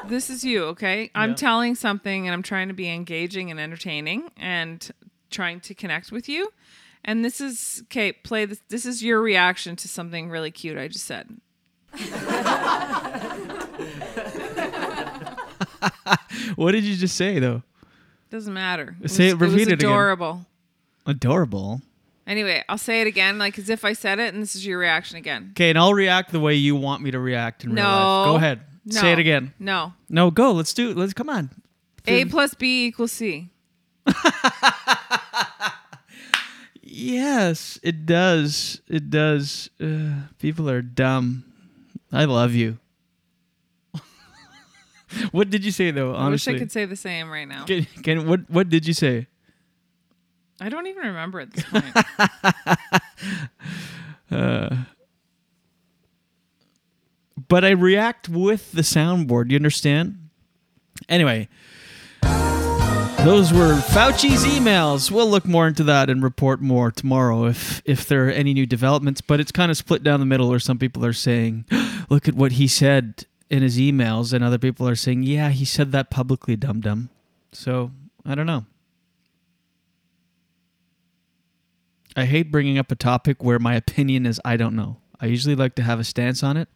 [0.07, 1.09] This is you, okay?
[1.15, 1.35] I'm Yeah.
[1.35, 4.89] telling something and I'm trying to be engaging and entertaining and
[5.31, 6.53] trying to connect with you.
[7.05, 8.59] And this is, okay, play this.
[8.67, 11.39] This is your reaction to something really cute I just said.
[16.55, 17.63] What did you just say though?
[18.29, 18.95] Doesn't matter.
[19.01, 19.37] It Say was, it.
[19.37, 19.89] Repeat was it again.
[19.89, 20.45] adorable.
[21.05, 21.81] Adorable.
[22.27, 24.79] Anyway, I'll say it again, like as if I said it, and this is your
[24.79, 25.49] reaction again.
[25.51, 28.25] Okay, and I'll react the way you want me to react in real life.
[28.25, 28.61] Go ahead.
[28.89, 29.53] Say it again.
[29.59, 29.93] No.
[30.09, 30.51] No, go.
[30.51, 30.97] Let's do it.
[30.97, 31.49] Let's come on.
[32.07, 33.49] A plus B equals C.
[36.97, 38.79] Yes, it does.
[38.87, 39.69] It does.
[39.81, 41.43] Uh, people are dumb.
[42.09, 42.79] I love you.
[45.31, 46.15] what did you say though?
[46.15, 47.65] Honestly, I wish I could say the same right now.
[47.65, 49.27] Can, can what what did you say?
[50.61, 51.85] I don't even remember at this point.
[54.31, 54.75] Uh,
[57.47, 59.51] but I react with the soundboard.
[59.51, 60.29] You understand?
[61.07, 61.47] Anyway,
[63.25, 65.09] those were Fauci's emails.
[65.09, 68.67] We'll look more into that and report more tomorrow if if there are any new
[68.67, 69.19] developments.
[69.19, 71.65] But it's kind of split down the middle, where some people are saying,
[72.09, 75.65] "Look at what he said in his emails," and other people are saying, "Yeah, he
[75.65, 77.09] said that publicly, dum dum."
[77.51, 77.89] So
[78.23, 78.65] I don't know.
[82.15, 84.97] I hate bringing up a topic where my opinion is I don't know.
[85.19, 86.69] I usually like to have a stance on it.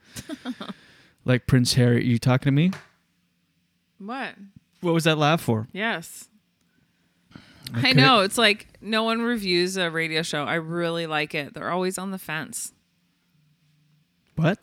[1.25, 2.71] like Prince Harry, are you talking to me?
[3.99, 4.33] what?
[4.81, 5.67] What was that laugh for?
[5.73, 6.28] Yes.
[7.73, 8.21] I I know.
[8.21, 10.43] It's like no one reviews a radio show.
[10.43, 11.53] I really like it.
[11.53, 12.73] They're always on the fence.
[14.35, 14.59] What?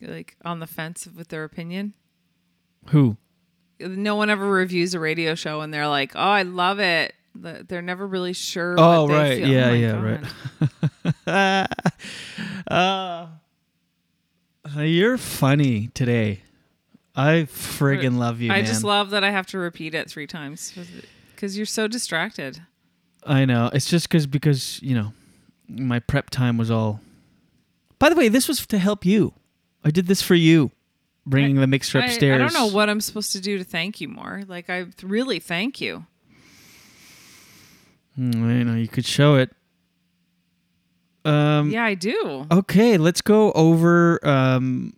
[0.00, 1.94] Like on the fence with their opinion.
[2.88, 3.16] Who?
[3.80, 7.82] No one ever reviews a radio show and they're like, "Oh, I love it." They're
[7.82, 8.74] never really sure.
[8.78, 9.38] Oh, what they right.
[9.38, 9.48] feel.
[9.48, 9.92] Yeah, oh yeah,
[11.26, 11.66] God.
[12.66, 13.28] right.
[14.76, 16.42] uh, you're funny today.
[17.16, 18.64] I friggin' love you, I man.
[18.66, 20.72] just love that I have to repeat it three times
[21.40, 22.60] because you're so distracted.
[23.24, 23.70] I know.
[23.72, 25.14] It's just because because you know
[25.68, 27.00] my prep time was all.
[27.98, 29.32] By the way, this was to help you.
[29.82, 30.70] I did this for you,
[31.24, 32.34] bringing the mixer upstairs.
[32.34, 34.42] I, don't know what I'm supposed to do to thank you more.
[34.46, 36.04] Like I really thank you.
[38.16, 39.50] Hmm, you know, you could show it.
[41.24, 42.46] Um, yeah, I do.
[42.50, 44.94] Okay, let's go over um,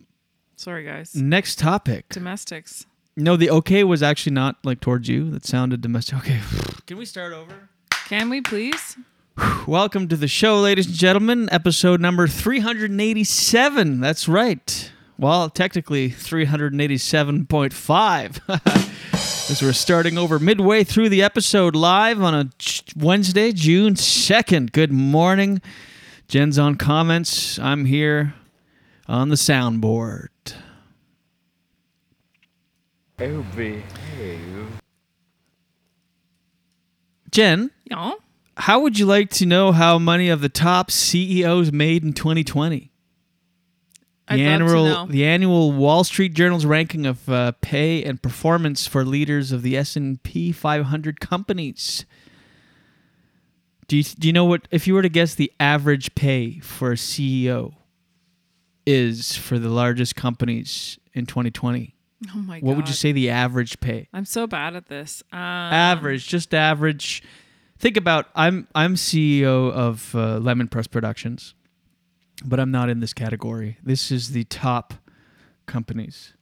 [0.57, 1.15] Sorry, guys.
[1.15, 2.09] next topic.
[2.09, 2.85] Domestics.
[3.15, 5.29] No, the okay was actually not like towards you.
[5.31, 6.17] That sounded domestic.
[6.23, 6.39] Okay.
[6.87, 7.69] Can we start over?
[8.07, 8.97] Can we please?
[9.67, 11.47] Welcome to the show, ladies and gentlemen.
[11.51, 13.99] Episode number 387.
[13.99, 14.91] That's right.
[15.17, 19.09] Well, technically 387.5.
[19.51, 22.49] As we're starting over midway through the episode live on a
[22.95, 24.71] Wednesday, June 2nd.
[24.71, 25.61] Good morning.
[26.27, 27.59] Jen's on comments.
[27.59, 28.33] I'm here
[29.07, 30.29] on the soundboard.
[33.25, 33.45] Oh,
[37.31, 38.11] Jen, Yeah.
[38.57, 42.91] how would you like to know how many of the top CEOs made in 2020?
[44.27, 45.05] I'd the love to annual know.
[45.07, 49.75] the annual Wall Street Journal's ranking of uh, pay and performance for leaders of the
[49.75, 52.05] S and P 500 companies.
[53.87, 56.91] Do you do you know what if you were to guess the average pay for
[56.93, 57.73] a CEO
[58.85, 61.93] is for the largest companies in 2020?
[62.33, 62.67] Oh my god.
[62.67, 64.07] What would you say the average pay?
[64.13, 65.23] I'm so bad at this.
[65.31, 67.23] Um, average, just average.
[67.79, 71.53] Think about I'm I'm CEO of uh, Lemon Press Productions,
[72.45, 73.77] but I'm not in this category.
[73.83, 74.93] This is the top
[75.65, 76.33] companies.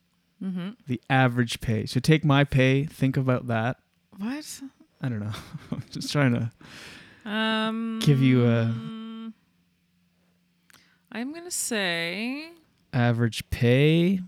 [0.44, 0.76] Mhm.
[0.88, 1.86] The average pay.
[1.86, 2.86] So take my pay.
[2.86, 3.78] Think about that.
[4.18, 4.62] What?
[5.02, 5.32] I don't know.
[5.72, 6.52] I'm just trying to
[7.30, 8.64] Um, give you a
[11.12, 12.50] I'm gonna say
[12.94, 14.20] average pay.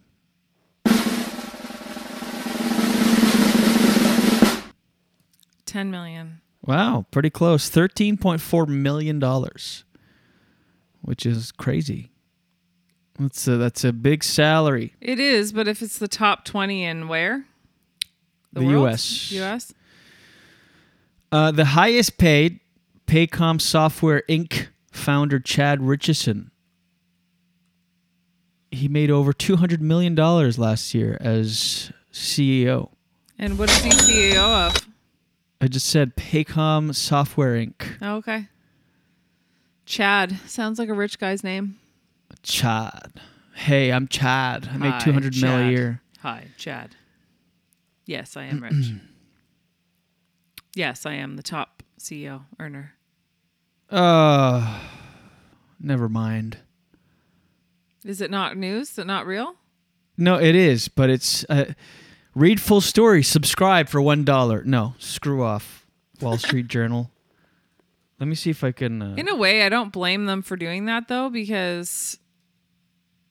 [5.74, 6.40] Ten million.
[6.64, 7.68] Wow, pretty close.
[7.68, 9.86] Thirteen point four million dollars,
[11.02, 12.12] which is crazy.
[13.18, 14.94] That's a, that's a big salary.
[15.02, 17.46] It is, but if it's the top twenty in where?
[18.52, 18.88] The world?
[18.90, 19.32] US.
[19.32, 19.74] U.S.
[21.32, 22.60] Uh, the highest paid
[23.08, 24.68] Paycom Software Inc.
[24.92, 26.52] founder Chad Richison.
[28.70, 32.92] He made over two hundred million dollars last year as CEO.
[33.40, 34.83] And what is he CEO of?
[35.64, 37.86] I just said Paycom Software Inc.
[38.02, 38.50] Oh, okay.
[39.86, 41.80] Chad sounds like a rich guy's name.
[42.42, 43.22] Chad.
[43.56, 44.68] Hey, I'm Chad.
[44.74, 45.72] I make Hi, two hundred mil a Chad.
[45.72, 46.02] year.
[46.20, 46.98] Hi, Chad.
[48.06, 48.92] Yes, I am rich.
[50.76, 52.96] yes, I am the top CEO earner.
[53.90, 54.82] Uh,
[55.80, 56.58] never mind.
[58.04, 58.92] Is it not news?
[58.92, 59.56] Is it not real?
[60.18, 61.72] No, it is, but it's uh,
[62.36, 63.24] read full story.
[63.24, 64.64] Subscribe for one dollar.
[64.64, 65.86] No, screw off.
[66.22, 67.10] Wall Street Journal.
[68.20, 69.02] Let me see if I can.
[69.02, 72.18] Uh, In a way, I don't blame them for doing that though, because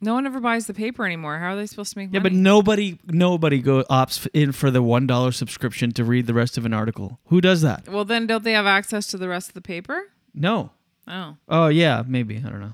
[0.01, 1.39] no one ever buys the paper anymore.
[1.39, 4.83] How are they supposed to make yeah, but nobody, nobody go opts in for the
[4.83, 7.21] one dollar subscription to read the rest of an article.
[7.27, 7.89] Who does that?
[7.89, 10.03] well, then don't they have access to the rest of the paper?
[10.35, 10.71] No.
[11.09, 11.37] Oh.
[11.49, 12.73] Oh yeah, maybe I don't know.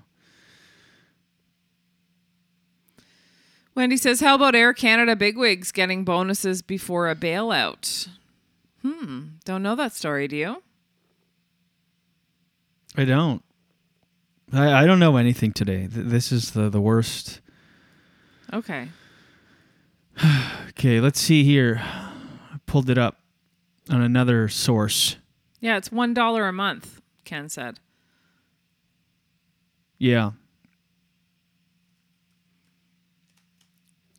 [3.79, 8.09] Wendy says, "How about Air Canada bigwigs getting bonuses before a bailout?"
[8.83, 9.37] Hmm.
[9.45, 10.63] Don't know that story, do you?
[12.97, 13.41] I don't.
[14.53, 15.87] I, I don't know anything today.
[15.87, 17.41] Th- This is the the worst.
[18.53, 18.89] Okay.
[20.71, 21.81] Okay, let's see here.
[21.83, 23.19] I pulled it up
[23.91, 25.17] on another source.
[25.61, 27.01] Yeah, it's one dollar a month.
[27.25, 27.81] Ken said.
[29.99, 30.33] Yeah.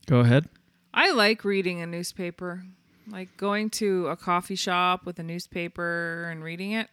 [0.09, 0.49] Go ahead.
[0.91, 2.63] I like reading a newspaper,
[3.07, 6.89] like going to a coffee shop with a newspaper and reading it.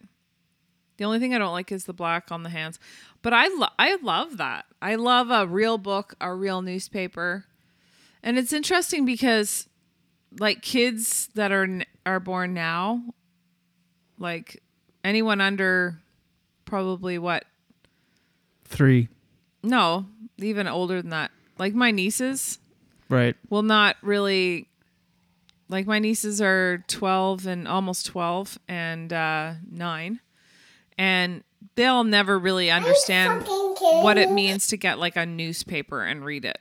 [0.97, 2.77] The only thing I don't like is the black on the hands,
[3.23, 4.65] but I lo- I love that.
[4.83, 7.45] I love a real book, a real newspaper,
[8.21, 9.67] and it's interesting because,
[10.39, 13.01] like kids that are n- are born now,
[14.19, 14.61] like
[15.03, 15.97] anyone under,
[16.65, 17.45] probably what
[18.65, 19.07] Three.
[19.63, 20.05] no,
[20.37, 22.59] even older than that, like my nieces,
[23.09, 23.35] Right.
[23.49, 24.67] will not really.
[25.69, 30.21] Like my nieces are 12 and almost 12 and uh, 9
[30.97, 31.43] and
[31.75, 36.59] they'll never really understand what it means to get like a newspaper and read it.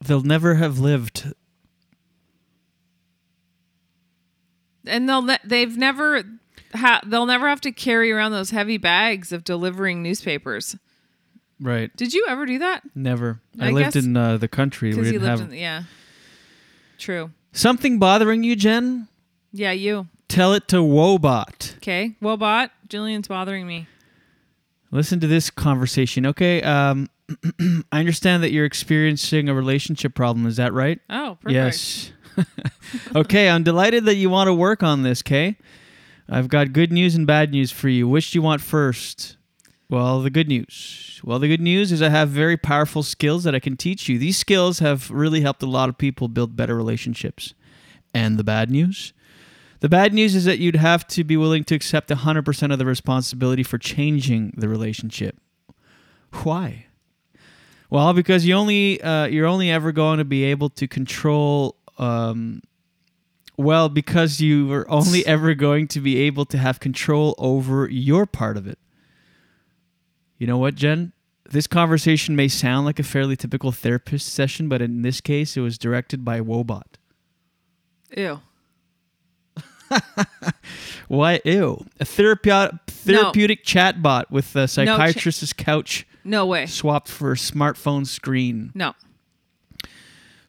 [0.00, 1.32] They'll never have lived.
[4.86, 6.22] And they'll ne- they've never
[6.74, 10.76] ha- they'll never have to carry around those heavy bags of delivering newspapers.
[11.64, 11.96] Right.
[11.96, 12.82] Did you ever do that?
[12.94, 13.40] Never.
[13.58, 14.90] I, I lived in uh, the country.
[14.90, 15.84] We didn't lived have in yeah.
[16.98, 17.30] True.
[17.52, 19.08] something bothering you, Jen.
[19.50, 20.06] Yeah, you.
[20.28, 21.76] Tell it to Woebot.
[21.76, 22.16] Okay.
[22.20, 23.86] Woebot, Julien's bothering me.
[24.90, 26.60] Listen to this conversation, okay?
[26.60, 27.08] Um,
[27.90, 30.46] I understand that you're experiencing a relationship problem.
[30.46, 31.00] Is that right?
[31.08, 31.54] Oh, perfect.
[31.54, 32.12] Yes.
[33.16, 35.56] okay, I'm delighted that you want to work on this, Kay.
[36.28, 38.06] I've got good news and bad news for you.
[38.06, 39.38] Which do you want first?
[39.90, 41.20] Well, the good news.
[41.22, 44.18] Well, the good news is I have very powerful skills that I can teach you.
[44.18, 47.54] These skills have really helped a lot of people build better relationships.
[48.14, 49.12] And the bad news?
[49.80, 52.86] The bad news is that you'd have to be willing to accept 100% of the
[52.86, 55.36] responsibility for changing the relationship.
[56.42, 56.86] Why?
[57.90, 61.76] Well, because you only uh, you're only ever going to be able to control.
[61.98, 62.62] Um,
[63.56, 68.26] well, because you are only ever going to be able to have control over your
[68.26, 68.78] part of it.
[70.38, 71.12] You know what, Jen?
[71.50, 75.60] This conversation may sound like a fairly typical therapist session, but in this case, it
[75.60, 76.82] was directed by a Woebot.
[78.16, 78.40] Ew.
[81.08, 81.40] Why?
[81.44, 81.84] Ew.
[82.00, 86.66] A therapeut- therapeutic chatbot with a psychiatrist's couch No way.
[86.66, 88.72] swapped for a smartphone screen.
[88.74, 88.94] No.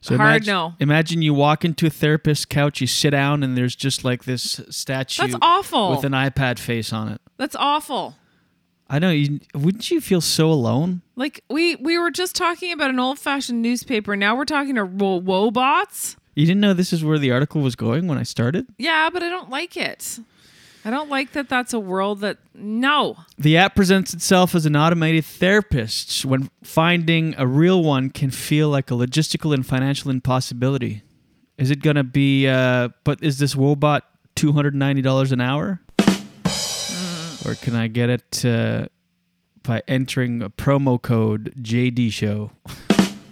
[0.00, 0.74] So Hard imagine, no.
[0.80, 4.60] Imagine you walk into a therapist's couch, you sit down, and there's just like this
[4.70, 5.22] statue.
[5.22, 5.90] That's awful.
[5.90, 7.20] With an iPad face on it.
[7.38, 8.14] That's awful.
[8.88, 9.10] I know.
[9.10, 11.02] You, wouldn't you feel so alone?
[11.16, 14.16] Like we we were just talking about an old fashioned newspaper.
[14.16, 16.16] Now we're talking to ro- wobots.
[16.34, 18.66] You didn't know this is where the article was going when I started?
[18.78, 20.18] Yeah, but I don't like it.
[20.84, 21.48] I don't like that.
[21.48, 23.16] That's a world that no.
[23.38, 28.68] The app presents itself as an automated therapist when finding a real one can feel
[28.68, 31.02] like a logistical and financial impossibility.
[31.58, 34.04] Is it going to be, uh, but is this robot
[34.36, 35.80] $290 an hour?
[37.46, 38.88] Or can I get it uh,
[39.62, 42.50] by entering a promo code JD Show?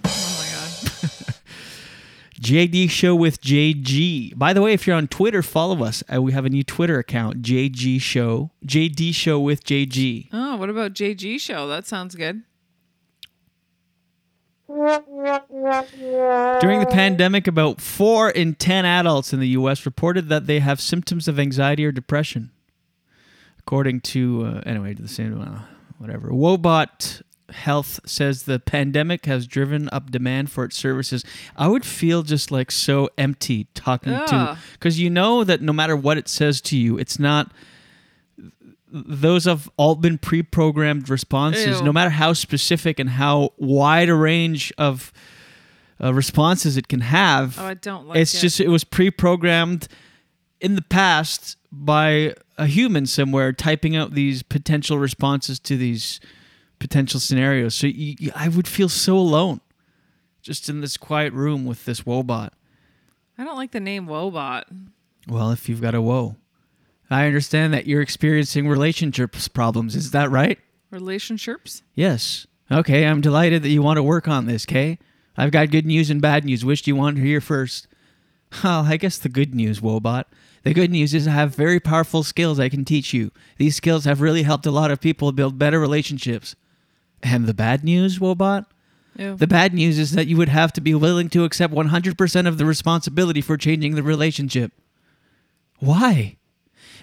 [0.07, 1.35] Oh my god.
[2.41, 4.39] JD Show with JG.
[4.39, 6.05] By the way, if you're on Twitter, follow us.
[6.13, 10.29] Uh, we have a new Twitter account, JG Show, JD Show with JG.
[10.33, 11.67] Oh, what about JG show?
[11.67, 12.43] That sounds good.
[14.69, 14.95] During
[16.81, 19.85] the pandemic, about four in 10 adults in the U.S.
[19.85, 22.51] reported that they have symptoms of anxiety or depression.
[23.67, 25.61] According to, uh, anyway, to the same, uh,
[25.99, 26.29] whatever.
[26.31, 31.25] Woebot Health says the pandemic has driven up demand for its services.
[31.57, 35.95] I would feel just like so empty talking to, because you know that no matter
[35.97, 37.53] what it says to you, it's not
[38.91, 41.85] those have all been pre-programmed responses Ew.
[41.85, 45.13] no matter how specific and how wide a range of
[46.03, 48.39] uh, responses it can have Oh, I don't like it's it.
[48.41, 49.89] just it was pre-programmed
[50.61, 56.21] in the past by a human somewhere typing out these potential responses to these
[56.79, 59.61] potential scenarios so you, you- i would feel so alone
[60.43, 62.51] just in this quiet room with this Woebot
[63.39, 64.65] I don't like the name Woebot.
[65.29, 66.37] well if you've got a woe
[67.11, 70.59] i understand that you're experiencing relationships problems is that right
[70.91, 71.83] Relationships?
[71.97, 72.47] Yes.
[72.71, 74.99] Okay, I'm delighted that you want to work on this, Kay.
[75.37, 76.65] I've got good news and bad news.
[76.65, 77.89] Which do you want to hear first?
[78.63, 80.23] Well, I guess the good news, Woebot.
[80.65, 83.31] The good news is I have very powerful skills I can teach you.
[83.59, 86.57] These skills have really helped a lot of people build better relationships.
[87.23, 88.65] And the bad news, Woebot?
[89.17, 89.37] Ew.
[89.37, 92.59] The bad news is that you would have to be willing to accept 100% of
[92.59, 94.73] the responsibility for changing the relationship.
[95.79, 96.39] Why?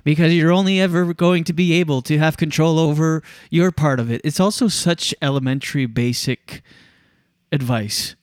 [0.03, 4.11] Because you're only ever going to be able to have control over your part of
[4.11, 4.21] it.
[4.23, 6.63] It's also such elementary, basic
[7.51, 8.15] advice.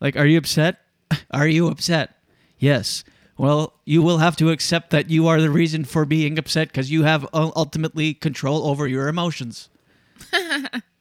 [0.00, 0.76] Like, are you upset?
[1.30, 2.16] Are you upset?
[2.58, 3.04] Yes.
[3.38, 6.90] Well, you will have to accept that you are the reason for being upset because
[6.90, 9.68] you have ultimately control over your emotions.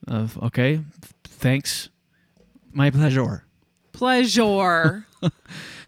[0.07, 0.81] Uh, okay.
[1.23, 1.89] Thanks.
[2.71, 3.43] My pleasure.
[3.91, 5.07] Pleasure.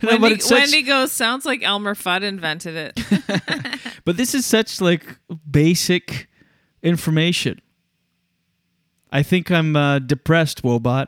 [0.02, 3.80] No, Wendy, such- Wendy goes, sounds like Elmer Fudd invented it.
[4.06, 5.18] But this is such like
[5.50, 6.28] basic
[6.82, 7.62] information.
[9.12, 11.08] I think I'm uh, depressed, Woebot.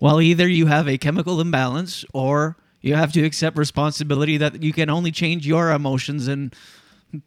[0.00, 4.72] Well, either you have a chemical imbalance or you have to accept responsibility that you
[4.72, 6.54] can only change your emotions and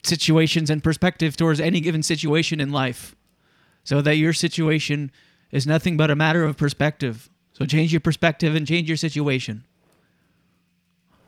[0.04, 3.16] situations and perspective towards any given situation in life.
[3.84, 5.12] So that your situation
[5.52, 7.30] is nothing but a matter of perspective.
[7.54, 9.64] So change your perspective and change your situation.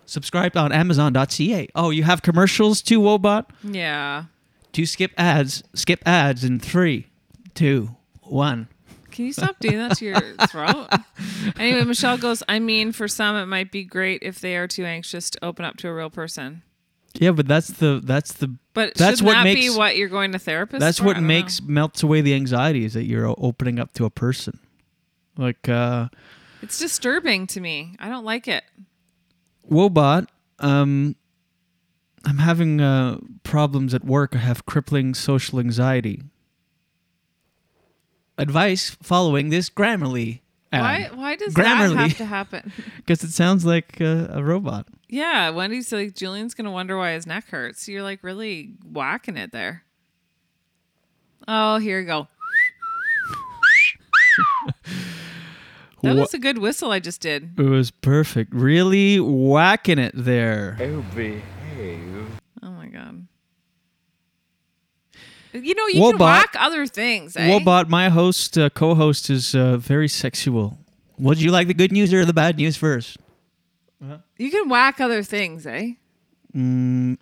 [0.05, 1.67] Subscribe on Amazon.ca.
[1.75, 3.45] Oh, you have commercials too, Woebot?
[3.63, 4.25] yeah.
[4.73, 5.63] To skip ads.
[5.73, 7.07] Skip ads in three,
[7.55, 8.67] two, one.
[9.17, 10.89] Can you stop doing that to your throat?
[11.57, 14.85] Anyway, Michelle goes, I mean, for some, it might be great if they are too
[14.85, 16.61] anxious to open up to a real person.
[17.15, 20.07] Yeah, but that's the that's the But that's shouldn't what that makes be what you're
[20.07, 21.05] going to therapist that's for?
[21.05, 21.29] What don't know.
[21.29, 24.59] makes melts away the anxiety is that you're opening up to a person.
[25.35, 26.09] Like uh
[26.61, 27.95] It's disturbing to me.
[27.97, 28.65] I don't like it.
[29.67, 30.27] Woebot,
[30.59, 31.15] um
[32.23, 34.35] I'm having uh problems at work.
[34.35, 36.21] I have crippling social anxiety.
[38.37, 40.41] Advice following this Grammarly.
[40.71, 40.81] ad.
[40.81, 41.09] Why?
[41.15, 41.95] Why does Grammarly.
[41.95, 42.71] that have to happen?
[42.97, 44.87] Because it sounds like uh, a robot.
[45.09, 47.87] yeah, Wendy's like Julien's gonna wonder why his neck hurts.
[47.87, 49.83] You're like really whacking it there.
[51.47, 52.27] Oh, here you go.
[56.03, 57.57] That Wha- was a good whistle I just did.
[57.57, 58.53] It was perfect.
[58.53, 60.77] Really whacking it there.
[60.79, 63.25] Oh my god.
[65.63, 67.47] You know, you can Woebot- whack other things, eh?
[67.49, 70.77] Woebot, my host, uh, co-host, is uh, very sexual.
[71.19, 73.17] Would you like the good news or the bad news first?
[74.37, 75.93] You can whack other things, eh?
[76.55, 77.17] Mm,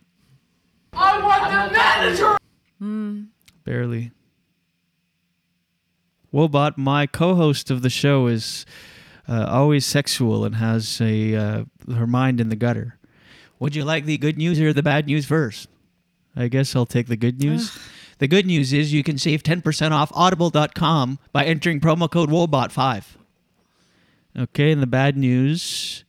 [0.93, 2.37] I want the manager.
[2.79, 3.23] Hmm.
[3.63, 4.11] barely.
[6.33, 8.65] Woebot, my co-host of the show, is
[9.29, 11.63] uh, always sexual and has a uh,
[11.93, 12.97] her mind in the gutter.
[13.59, 15.69] Would you like the good news or the bad news first?
[16.35, 17.71] I guess I'll take the good news.
[18.17, 23.03] The good news is you can save 10% off audible.com by entering promo code WOBOT5.
[24.37, 26.05] Okay, and the bad news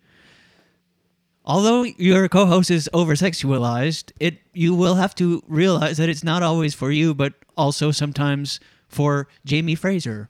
[1.46, 6.74] although your co-host is over-sexualized, it you will have to realize that it's not always
[6.74, 10.28] for you, but also sometimes for Jamie Fraser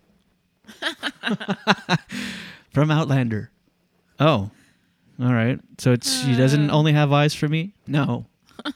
[2.70, 3.50] from Outlander.
[4.20, 4.50] Oh,
[5.20, 5.58] all right.
[5.78, 6.74] So it's she doesn't uh.
[6.74, 7.72] only have eyes for me.
[7.86, 8.26] No.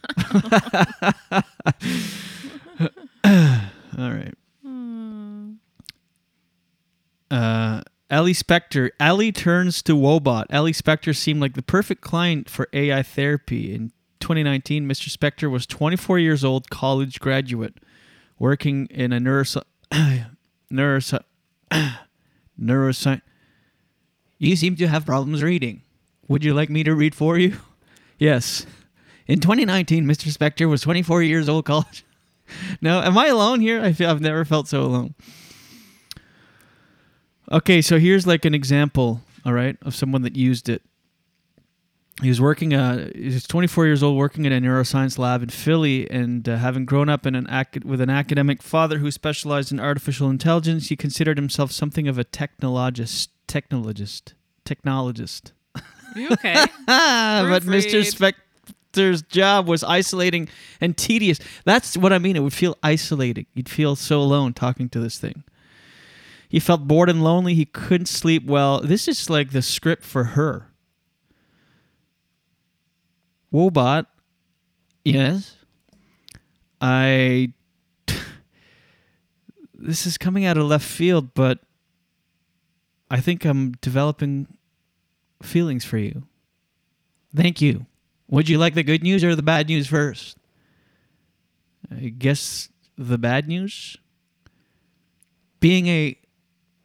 [3.25, 4.35] all right.
[7.31, 8.91] Uh, Ellie Specter.
[8.99, 10.47] Ellie turns to Woebot.
[10.51, 13.75] Ellie Specter seemed like the perfect client for AI therapy.
[13.75, 15.09] In 2019, Mr.
[15.09, 17.75] Specter was 24 years old, college graduate,
[18.39, 19.63] working in a neurosci-
[20.73, 21.25] neurosci-
[22.61, 23.23] neuroscience.
[24.39, 25.83] You seem to have problems reading.
[26.27, 27.57] Would you like me to read for you?
[28.19, 28.67] Yes.
[29.27, 30.29] In 2019, Mr.
[30.29, 32.05] Specter was 24 years old, college.
[32.81, 33.81] no, am I alone here?
[33.83, 35.15] I feel I've never felt so alone.
[37.53, 40.83] Okay, so here's like an example, all right, of someone that used it.
[42.23, 42.75] He was working.
[42.75, 46.85] Uh, he's 24 years old, working in a neuroscience lab in Philly, and uh, having
[46.85, 50.97] grown up in an ac- with an academic father who specialized in artificial intelligence, he
[50.97, 53.29] considered himself something of a technologist.
[53.49, 54.35] Technologist.
[54.65, 55.53] Technologist.
[56.15, 56.67] You okay?
[56.87, 58.03] but Mr.
[58.03, 58.35] Proofread.
[58.91, 60.49] Specter's job was isolating
[60.81, 61.39] and tedious.
[61.65, 62.35] That's what I mean.
[62.35, 63.47] It would feel isolating.
[63.55, 65.45] You'd feel so alone talking to this thing.
[66.49, 67.55] He felt bored and lonely.
[67.55, 68.81] He couldn't sleep well.
[68.81, 70.73] This is like the script for her.
[73.53, 74.07] Woebot.
[75.05, 75.57] Yes.
[76.81, 77.53] I.
[79.75, 81.61] This is coming out of left field, but
[83.09, 84.49] I think I'm developing
[85.43, 86.25] feelings for you.
[87.35, 87.87] Thank you.
[88.31, 90.37] Would you like the good news or the bad news first?
[91.91, 93.97] I guess the bad news.
[95.59, 96.17] Being a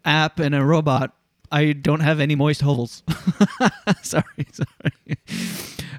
[0.04, 1.16] app and a robot,
[1.52, 3.04] I don't have any moist holes.
[4.02, 5.18] sorry, sorry.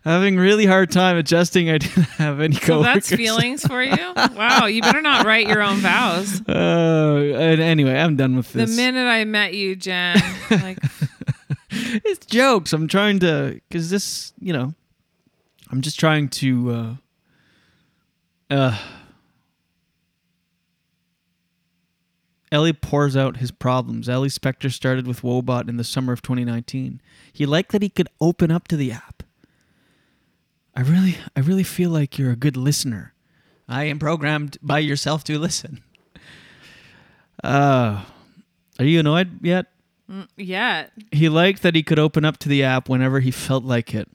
[0.05, 1.71] Having really hard time adjusting.
[1.71, 2.95] I didn't have any So coworkers.
[2.95, 3.97] that's feelings for you?
[4.37, 6.43] Wow, you better not write your own vows.
[6.49, 7.15] Uh,
[7.59, 8.71] anyway, I'm done with this.
[8.71, 10.21] The minute I met you, Jen,
[10.51, 10.79] like
[11.71, 12.73] it's jokes.
[12.73, 14.75] I'm trying to, because this, you know,
[15.71, 16.95] I'm just trying to, uh,
[18.55, 18.79] uh,
[22.53, 24.09] Ellie pours out his problems.
[24.09, 27.01] Ellie Specter started with Woebot in the summer of 2019.
[27.33, 29.25] He liked that he could open up to the app.
[30.75, 33.15] I really, I really feel like you're a good listener.
[33.69, 35.83] I am programmed by yourself to listen.
[37.43, 38.05] Uh,
[38.79, 39.67] are you annoyed yet?
[40.11, 40.87] mm, yeah.
[41.11, 44.09] He liked that he could open up to the app whenever he felt like it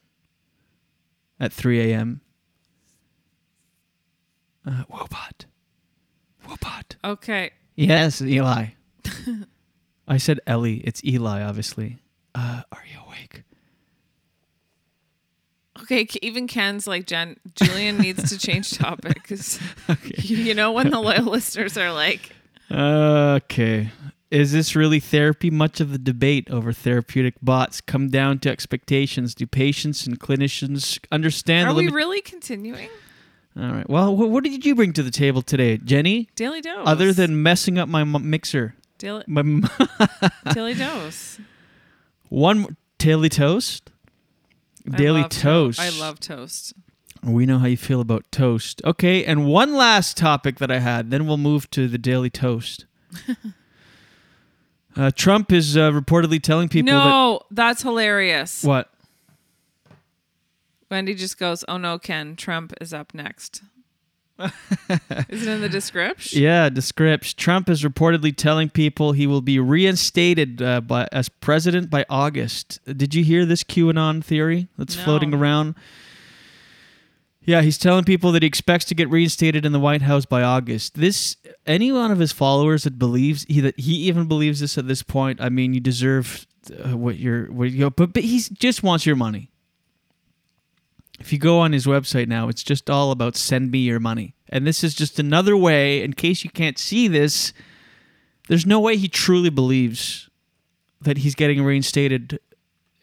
[1.42, 2.22] at 3 a.m.
[4.66, 5.46] Uh, Woebot.
[6.48, 6.96] Woebot.
[7.04, 7.52] Okay.
[7.76, 8.68] Yes, Eli.
[10.08, 10.78] I said Ellie.
[10.86, 11.98] It's Eli, obviously.
[12.36, 13.44] Uh, are you awake?
[15.82, 17.38] Okay, even Ken's like Jen.
[17.56, 19.60] Julien needs to change topic 'cause
[20.18, 22.34] you, you know when the loyal listeners are like,
[22.70, 23.90] Okay.
[24.32, 25.50] Is this really therapy?
[25.52, 29.36] Much of the debate over therapeutic bots come down to expectations.
[29.36, 32.90] Do patients and clinicians understand "Are we limit- really continuing?"
[33.58, 33.90] All right.
[33.90, 36.30] Well, wh- what did you bring to the table today, Jenny?
[36.36, 36.88] Daily dose.
[36.88, 38.76] Other than messing up my m- mixer.
[38.98, 39.68] Daily, My m-
[40.54, 41.40] daily dose.
[42.30, 43.90] One daily toast.
[44.92, 45.80] I Daily to- toast.
[45.82, 46.74] I love toast.
[47.24, 48.82] We know how you feel about toast.
[48.86, 52.86] Okay, and one last topic that I had, then we'll move to the daily toast.
[54.96, 58.62] uh, Trump is uh, reportedly telling people no, that's hilarious.
[58.62, 58.90] that what?
[60.90, 63.62] Wendy just goes, "Oh no, Ken, Trump is up next."
[65.30, 66.42] Is it in the description?
[66.42, 67.34] Yeah, descripts.
[67.34, 72.80] Trump is reportedly telling people he will be reinstated uh, by, as president by August.
[72.86, 75.76] Did you hear this QAnon theory that's floating around?
[77.44, 80.44] Yeah, he's telling people that he expects to get reinstated in the White House by
[80.44, 80.96] August.
[80.96, 84.88] This any one of his followers that believes he that he even believes this at
[84.88, 85.42] this point.
[85.42, 89.16] I mean, you deserve uh, what you're what you but but he just wants your
[89.16, 89.50] money.
[91.20, 94.36] If you go on his website now, it's just all about send me your money.
[94.50, 97.54] And this is just another way, in case you can't see this,
[98.48, 100.30] there's no way he truly believes
[101.00, 102.40] that he's getting reinstated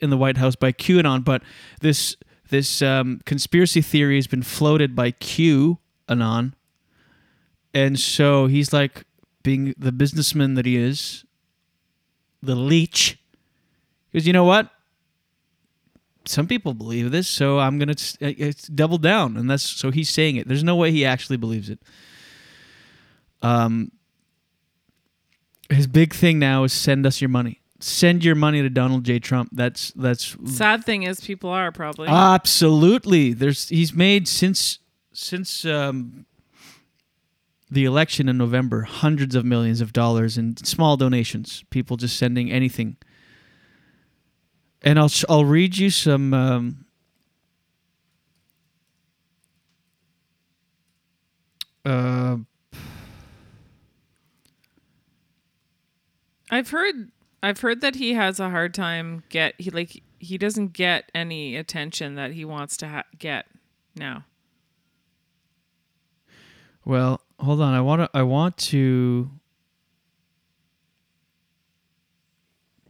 [0.01, 1.25] in the White House by QAnon.
[1.25, 1.43] But
[1.81, 2.17] this
[2.49, 6.53] this um, conspiracy theory has been floated by QAnon.
[7.75, 9.05] And so he's like
[9.43, 11.25] being the businessman that he is,
[12.43, 13.19] the leech.
[14.11, 14.71] Because you know what?
[16.29, 20.11] some people believe this, so I'm gonna uh, it's double down, and that's so he's
[20.11, 20.47] saying it.
[20.47, 21.81] There's no way he actually believes it.
[23.43, 23.93] Um,
[25.71, 27.61] his big thing now is send us your money.
[27.81, 29.19] Send your money to Donald J.
[29.21, 29.51] Trump.
[29.53, 32.09] That's that's Sad thing is, people are probably.
[32.09, 33.33] absolutely.
[33.33, 34.81] There's he's made since
[35.13, 36.27] since um,
[37.71, 41.65] the election in November hundreds of millions of dollars in small donations.
[41.71, 42.97] People just sending anything.
[44.83, 46.35] And I'll I'll read you some.
[46.35, 46.85] Um,
[51.85, 52.37] uh,
[56.51, 57.11] I've heard
[57.43, 61.57] I've heard that he has a hard time get he like he doesn't get any
[61.57, 63.47] attention that he wants to ha- get
[63.95, 64.25] now.
[66.85, 67.75] well, hold on.
[67.75, 68.11] I want to.
[68.15, 69.31] I want to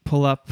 [0.04, 0.48] pull up.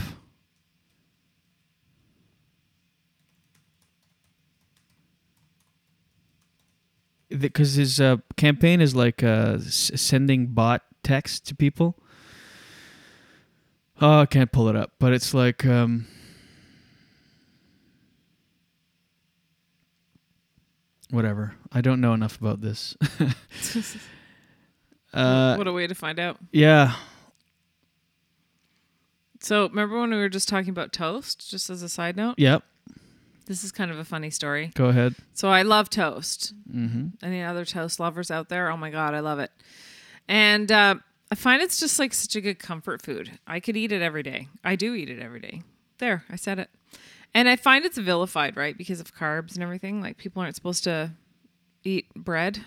[7.29, 11.97] Because his uh, campaign is like uh, sending bot text to people.
[14.01, 16.07] Oh, I can't pull it up, but it's like um,
[21.11, 21.55] whatever.
[21.73, 22.97] I don't know enough about this.
[25.15, 26.39] uh, what a way to find out.
[26.53, 26.95] yeah.
[29.41, 31.49] So remember when we were just talking about toast?
[31.49, 32.35] Just as a side note.
[32.39, 32.65] Yep.
[33.47, 34.73] This is kind of a funny story.
[34.75, 35.15] Go ahead.
[35.35, 36.53] So I love toast.
[36.69, 37.13] Mhm.
[37.23, 38.71] Any other toast lovers out there?
[38.73, 39.53] Oh my god, I love it.
[40.27, 40.97] And uh,
[41.31, 43.39] I find it's just like such a good comfort food.
[43.47, 44.49] I could eat it every day.
[44.65, 45.63] I do eat it every day.
[45.99, 46.71] There, I said it.
[47.35, 50.01] And I find it's vilified, right, because of carbs and everything.
[50.01, 51.13] Like people aren't supposed to
[51.85, 52.65] eat bread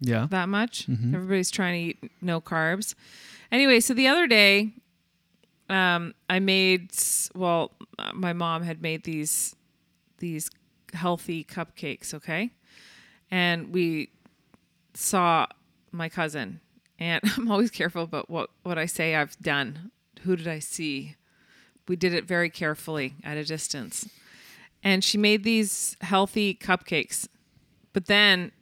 [0.00, 0.26] Yeah.
[0.30, 0.86] that much.
[0.86, 1.14] Mhm.
[1.14, 2.94] Everybody's trying to eat no carbs.
[3.50, 4.72] Anyway, so the other day,
[5.68, 6.90] um, I made
[7.34, 9.56] well, uh, my mom had made these
[10.18, 10.50] these
[10.92, 12.50] healthy cupcakes, okay,
[13.30, 14.10] and we
[14.94, 15.46] saw
[15.90, 16.60] my cousin,
[17.02, 19.90] and I'm always careful about what what I say I've done.
[20.22, 21.16] Who did I see?
[21.88, 24.08] We did it very carefully at a distance,
[24.84, 27.26] and she made these healthy cupcakes,
[27.92, 28.52] but then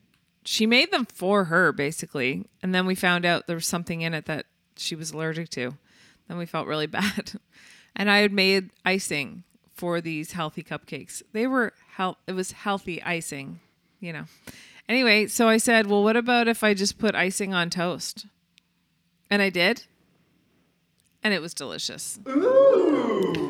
[0.42, 2.46] she made them for her basically.
[2.62, 5.76] And then we found out there was something in it that she was allergic to.
[6.28, 7.32] Then we felt really bad.
[7.94, 11.22] And i had made icing for these healthy cupcakes.
[11.32, 13.60] They were health it was healthy icing
[14.00, 14.24] you know
[14.90, 18.26] anyway so i said well what about if i just put icing on toast
[19.30, 19.84] and i did
[21.22, 22.18] and it was delicious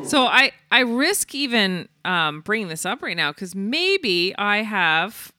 [0.03, 5.31] so I I risk even um, bringing this up right now because maybe I have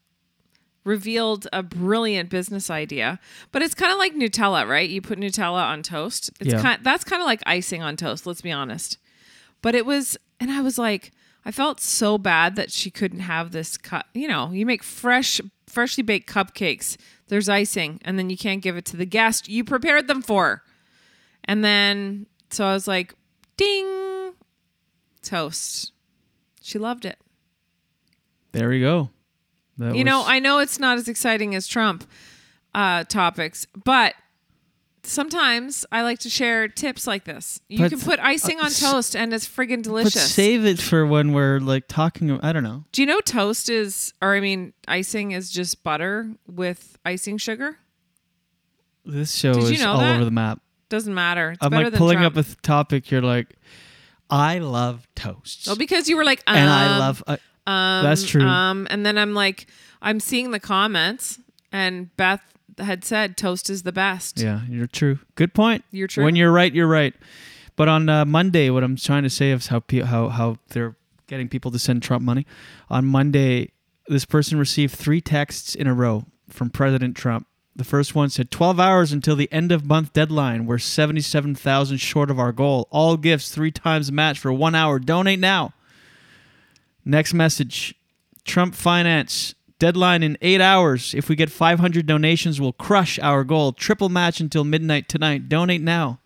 [0.84, 3.18] revealed a brilliant business idea,
[3.50, 4.88] but it's kind of like Nutella, right?
[4.88, 6.30] You put Nutella on toast.
[6.40, 6.62] It's Yeah.
[6.62, 8.26] kind that's kind of like icing on toast.
[8.26, 8.98] Let's be honest.
[9.60, 11.12] But it was, and I was like,
[11.44, 14.06] I felt so bad that she couldn't have this cut.
[14.14, 15.40] You know, you make fresh,
[15.72, 16.96] freshly baked cupcakes.
[17.28, 20.62] There's icing, and then you can't give it to the guest you prepared them for.
[21.44, 23.14] And then, so I was like,
[23.56, 24.34] ding,
[25.22, 25.92] toast.
[26.60, 27.18] She loved it.
[28.52, 29.10] There we go.
[29.78, 32.04] That you know, I know it's not as exciting as Trump
[32.74, 34.14] uh, topics, but
[35.04, 37.60] sometimes I like to share tips like this.
[37.68, 40.32] You But, can put icing uh, on s- toast, and it's friggin' But delicious.
[40.34, 42.30] save it for when we're like talking.
[42.42, 42.84] I don't know.
[42.92, 47.78] Do you know toast is, or I mean, icing is just butter with icing sugar?
[49.04, 50.14] This show Did you is know all that?
[50.16, 50.60] over the map.
[50.88, 51.52] Doesn't matter.
[51.52, 52.36] It's I'm like pulling Trump.
[52.36, 53.10] up a topic.
[53.10, 53.56] You're like,
[54.30, 55.66] I love toast.
[55.68, 57.22] Oh, because you were like, um, and I love.
[57.26, 57.36] Uh,
[57.66, 58.42] um, that's true.
[58.44, 59.66] Um, and then I'm like,
[60.00, 61.38] I'm seeing the comments,
[61.72, 62.42] and Beth
[62.78, 64.40] had said toast is the best.
[64.40, 65.18] Yeah, you're true.
[65.34, 65.84] Good point.
[65.90, 66.24] You're true.
[66.24, 67.14] When you're right, you're right.
[67.76, 70.96] But on uh, Monday, what I'm trying to say is how pe- how how they're
[71.26, 72.46] getting people to send Trump money.
[72.90, 73.70] On Monday,
[74.08, 77.46] this person received three texts in a row from President Trump.
[77.74, 80.66] The first one said 12 hours until the end of month deadline.
[80.66, 82.86] We're 77,000 short of our goal.
[82.90, 84.98] All gifts three times match for one hour.
[84.98, 85.72] Donate now.
[87.04, 87.94] Next message
[88.44, 91.12] Trump finance deadline in eight hours.
[91.12, 93.72] If we get 500 donations, we'll crush our goal.
[93.72, 95.48] Triple match until midnight tonight.
[95.48, 96.20] Donate now.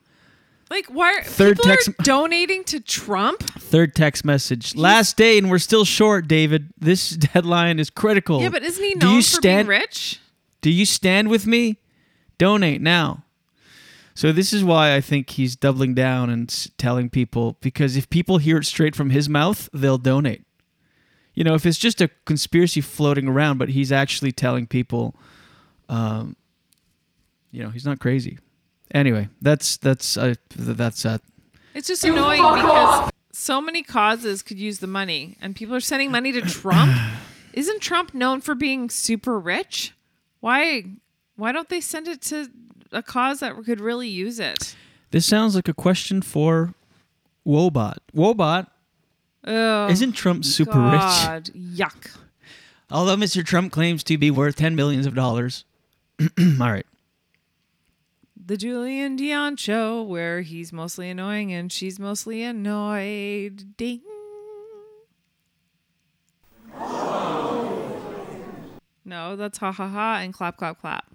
[0.68, 3.40] Like, why are Third people text- are donating to Trump?
[3.40, 4.76] Third text message.
[4.76, 6.68] Last day, and we're still short, David.
[6.78, 8.42] This deadline is critical.
[8.42, 10.20] Yeah, but isn't he Do known you for stand, being rich?
[10.60, 11.78] Do you stand with me?
[12.36, 13.24] Donate now.
[14.14, 18.36] So this is why I think he's doubling down and telling people because if people
[18.38, 20.45] hear it straight from his mouth, they'll donate.
[21.36, 25.14] You know, if it's just a conspiracy floating around, but he's actually telling people,
[25.88, 26.34] um,
[27.52, 28.38] you know, he's not crazy.
[28.92, 31.18] Anyway, that's that's uh, th- that's uh,
[31.74, 36.10] It's just annoying because so many causes could use the money, and people are sending
[36.10, 36.96] money to Trump.
[37.52, 39.94] Isn't Trump known for being super rich?
[40.40, 40.84] Why?
[41.36, 42.48] Why don't they send it to
[42.92, 44.74] a cause that could really use it?
[45.10, 46.74] this sounds like a question for
[47.46, 47.98] Woebot.
[48.14, 48.66] Woebot,
[49.46, 51.00] Oh, Isn't Trump super rich?
[51.00, 52.16] God, Yuck.
[52.90, 53.44] although Mr.
[53.44, 55.64] Trump claims to be worth ten millions of dollars.
[56.20, 56.26] All
[56.58, 56.86] right.
[58.44, 63.76] The Julien Dionne show, where he's mostly annoying and she's mostly annoyed.
[63.76, 64.02] Ding.
[69.04, 71.06] No, that's ha ha ha and clap clap clap.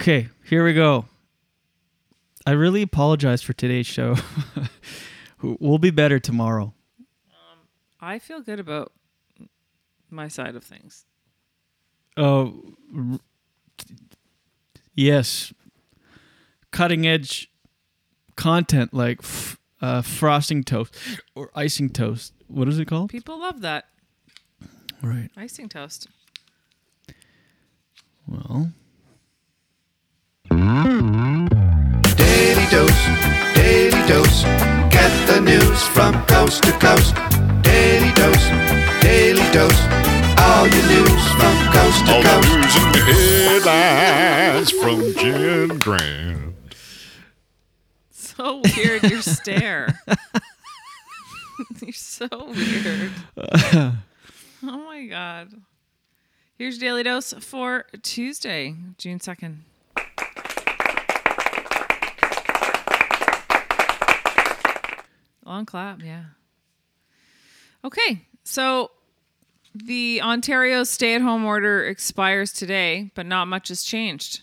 [0.00, 1.06] Okay, here we go.
[2.46, 4.16] I really apologize for today's show.
[5.42, 6.72] we'll be better tomorrow.
[8.04, 8.92] I feel good about
[10.10, 11.06] my side of things.
[12.18, 13.18] Oh, r-
[14.94, 15.52] yes.
[16.70, 17.50] Cutting edge
[18.36, 20.94] content like f- uh, frosting toast
[21.34, 22.34] or icing toast.
[22.46, 23.08] What is it called?
[23.10, 23.86] People love that.
[25.02, 25.30] Right.
[25.36, 26.08] Icing toast.
[28.26, 28.70] Well,
[32.16, 33.06] Daily dose,
[33.54, 34.42] daily dose.
[34.90, 37.14] Get the news from coast to coast.
[38.24, 39.80] Daily dose, daily dose.
[40.38, 42.48] All your news from coast to All the coast.
[42.48, 42.96] news and
[43.66, 46.54] headlines from Jen Grant.
[48.10, 50.00] So weird, your stare.
[51.82, 53.12] You're so weird.
[53.36, 53.92] oh
[54.62, 55.52] my god.
[56.56, 59.56] Here's Daily Dose for Tuesday, June 2nd.
[65.44, 66.24] Long clap, yeah.
[67.84, 68.90] Okay, so
[69.74, 74.42] the Ontario stay at home order expires today, but not much has changed.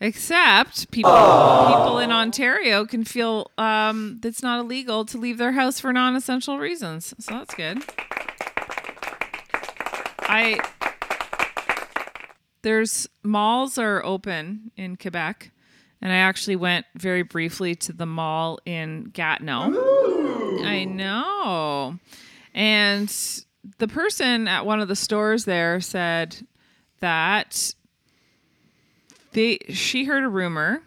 [0.00, 5.78] Except people people in Ontario can feel um, it's not illegal to leave their house
[5.78, 7.14] for non-essential reasons.
[7.20, 7.82] So that's good.
[10.20, 10.58] I
[12.62, 15.52] there's malls are open in Quebec,
[16.02, 20.03] and I actually went very briefly to the mall in Gatineau.
[20.64, 21.98] I know,
[22.54, 23.08] and
[23.78, 26.46] the person at one of the stores there said
[27.00, 27.74] that
[29.32, 30.82] they she heard a rumor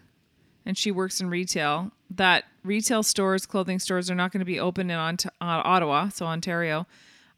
[0.66, 4.60] and she works in retail that retail stores clothing stores are not going to be
[4.60, 6.86] open in Ont- uh, ottawa so ontario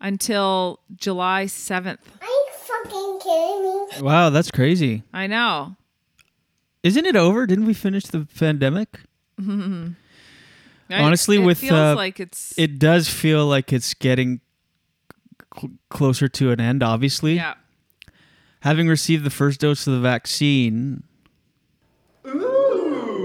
[0.02, 4.08] until july 7th Are you fucking kidding me?
[4.08, 5.04] wow, that's crazy.
[5.14, 5.76] i know
[6.84, 7.46] Isn't it over?
[7.48, 9.00] Didn't we finish the pandemic?
[9.40, 9.96] I-
[10.90, 14.42] Honestly, it with feels uh, like it's it does feel like it's getting
[15.56, 16.82] cl- closer to an end.
[16.84, 17.56] Obviously, yeah
[18.62, 21.04] having received the first dose of the vaccine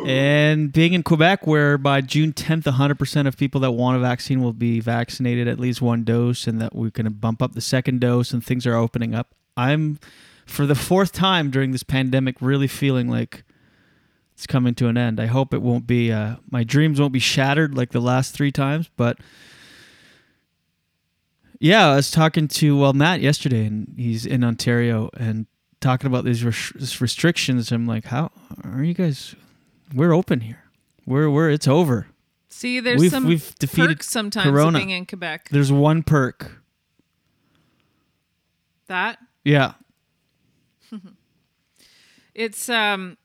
[0.06, 4.42] and being in Quebec, where by June 10th, 100% of people that want a vaccine
[4.42, 7.62] will be vaccinated at least one dose, and that we're going to bump up the
[7.62, 9.34] second dose and things are opening up.
[9.56, 9.98] I'm,
[10.44, 13.44] for the fourth time during this pandemic, really feeling like
[14.34, 15.20] it's coming to an end.
[15.20, 18.50] I hope it won't be, uh, my dreams won't be shattered like the last three
[18.52, 19.18] times, but
[21.60, 25.46] yeah, I was talking to well Matt yesterday, and he's in Ontario, and
[25.80, 27.70] talking about these res- restrictions.
[27.72, 28.30] I'm like, how
[28.64, 29.34] are you guys?
[29.94, 30.64] We're open here.
[31.06, 32.08] We're we're it's over.
[32.48, 34.78] see there's We've- some we've defeated perks sometimes Corona.
[34.78, 36.60] being in quebec There's one perk.
[38.88, 39.74] that Yeah.
[42.34, 43.16] It's um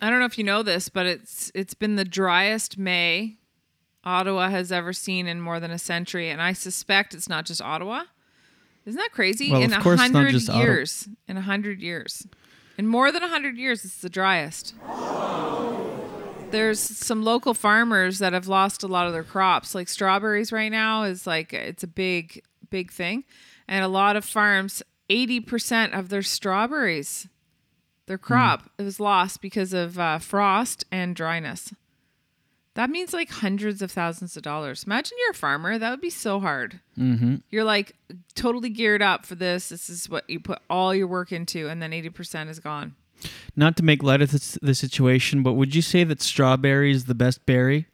[0.00, 3.36] I don't know if you know this, but it's it's been the driest May
[4.04, 7.60] Ottawa has ever seen in more than a century, and I suspect it's not just
[7.60, 8.04] Ottawa.
[8.86, 9.50] Isn't that crazy?
[9.52, 10.64] Well, in a course it's not hundred just Ottawa.
[10.64, 12.26] years, in a hundred years,
[12.78, 14.74] in more than a hundred years, it's the driest.
[16.50, 19.74] There's some local farmers that have lost a lot of their crops.
[19.74, 23.24] Like strawberries right now is like it's a big, big thing,
[23.68, 27.28] and a lot of farms, eighty percent of their strawberries,
[28.10, 31.72] their crop, it was lost because of uh, frost and dryness.
[32.74, 34.82] That means like hundreds of thousands of dollars.
[34.82, 35.78] Imagine you're a farmer.
[35.78, 36.80] That would be so hard.
[36.98, 37.36] Mm-hmm.
[37.50, 37.94] You're like
[38.34, 39.68] totally geared up for this.
[39.68, 42.96] This is what you put all your work into, and then 80% is gone.
[43.54, 47.04] Not to make light of this, the situation, but would you say that strawberry is
[47.04, 47.86] the best berry?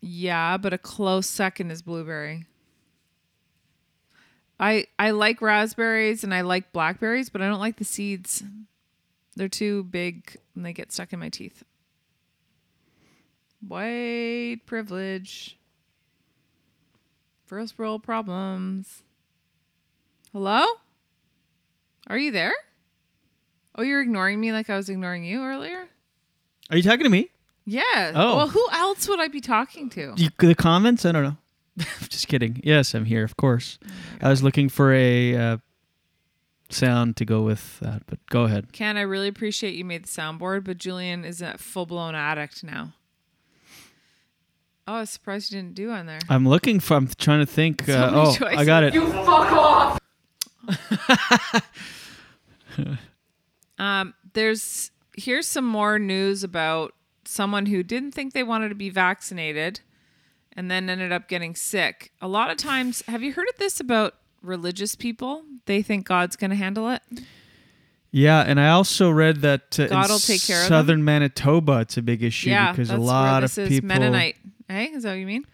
[0.00, 2.46] Yeah, but a close second is blueberry.
[4.62, 8.44] I I like raspberries and I like blackberries, but I don't like the seeds.
[9.34, 11.64] They're too big and they get stuck in my teeth.
[13.66, 15.58] White privilege.
[17.44, 19.02] First world problems.
[20.32, 20.64] Hello?
[22.06, 22.54] Are you there?
[23.74, 25.88] Oh, you're ignoring me like I was ignoring you earlier?
[26.70, 27.30] Are you talking to me?
[27.64, 28.12] Yeah.
[28.14, 28.36] Oh.
[28.36, 30.14] Well, who else would I be talking to?
[30.16, 31.04] You, the comments?
[31.04, 31.36] I don't know.
[32.08, 32.60] Just kidding.
[32.62, 33.78] Yes, I'm here, of course.
[34.20, 35.56] I was looking for a uh,
[36.70, 38.72] sound to go with that, but go ahead.
[38.72, 42.62] Ken, I really appreciate you made the soundboard, but Julien is a full blown addict
[42.62, 42.92] now.
[44.86, 46.18] Oh, I was surprised you didn't do on there.
[46.28, 46.94] I'm looking for.
[46.94, 47.84] I'm trying to think.
[47.86, 48.94] So uh, many oh, I got it.
[48.94, 49.98] You fuck off.
[53.78, 56.94] um, there's here's some more news about
[57.24, 59.80] someone who didn't think they wanted to be vaccinated
[60.56, 62.12] and then ended up getting sick.
[62.20, 65.42] A lot of times, have you heard of this about religious people?
[65.66, 67.02] They think God's going to handle it.
[68.10, 71.80] Yeah, and I also read that uh, God in will take care of southern Manitoba,
[71.80, 73.88] it's a big issue yeah, because a lot this of is people.
[73.88, 74.36] Mennonite.
[74.68, 75.46] Hey, is that what you mean?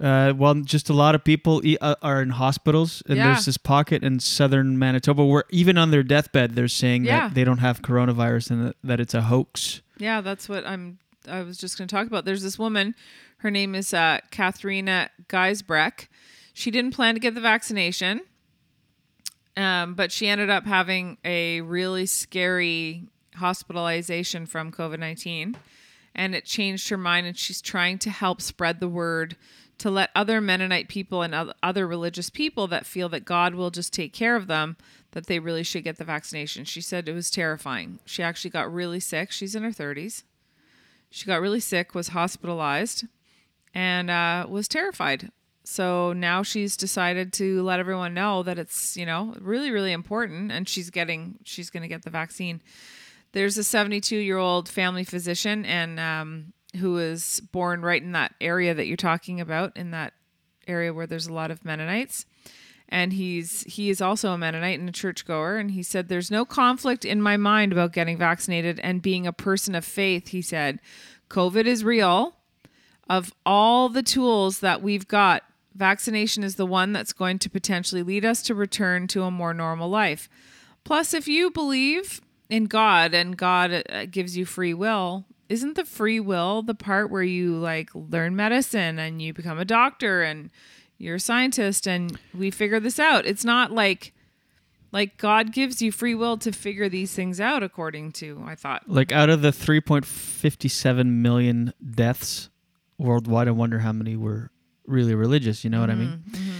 [0.00, 3.28] Uh, well, just a lot of people e- uh, are in hospitals, and Yeah.
[3.28, 7.28] there's this pocket in southern Manitoba where even on their deathbed they're saying Yeah.
[7.28, 9.80] that they don't have coronavirus and that, that it's a hoax.
[9.96, 10.98] Yeah, that's what I'm.
[11.26, 12.26] I was just going to talk about.
[12.26, 12.94] There's this woman.
[13.38, 16.08] Her name is uh, Katharina Geisbreck.
[16.52, 18.22] She didn't plan to get the vaccination,
[19.56, 25.56] um, but she ended up having a really scary hospitalization from COVID nineteen,
[26.14, 27.26] and it changed her mind.
[27.26, 29.36] And she's trying to help spread the word
[29.78, 33.92] to let other Mennonite people and other religious people that feel that God will just
[33.92, 34.76] take care of them
[35.12, 36.64] that they really should get the vaccination.
[36.64, 38.00] She said it was terrifying.
[38.04, 39.30] She actually got really sick.
[39.30, 40.22] She's in her 30s.
[41.10, 43.04] She got really sick, was hospitalized,
[43.74, 45.30] and uh, was terrified.
[45.64, 50.52] So now she's decided to let everyone know that it's, you know, really, really important
[50.52, 52.62] and she's getting, she's going to get the vaccine.
[53.32, 58.34] There's a 72 year old family physician and um, who was born right in that
[58.40, 60.12] area that you're talking about, in that
[60.68, 62.26] area where there's a lot of Mennonites
[62.88, 66.44] and he's he is also a Mennonite and a churchgoer and he said there's no
[66.44, 70.80] conflict in my mind about getting vaccinated and being a person of faith he said
[71.28, 72.36] covid is real
[73.08, 75.42] of all the tools that we've got
[75.74, 79.52] vaccination is the one that's going to potentially lead us to return to a more
[79.52, 80.28] normal life
[80.84, 85.84] plus if you believe in god and god uh, gives you free will isn't the
[85.84, 90.50] free will the part where you like learn medicine and you become a doctor and
[90.98, 93.26] you're a scientist and we figure this out.
[93.26, 94.12] It's not like
[94.92, 98.88] like God gives you free will to figure these things out according to I thought.
[98.88, 102.48] Like out of the 3.57 million deaths
[103.04, 104.50] worldwide, I wonder how many were
[104.86, 105.62] really religious.
[105.64, 106.22] You know what I mean?
[106.30, 106.52] Mm-hmm,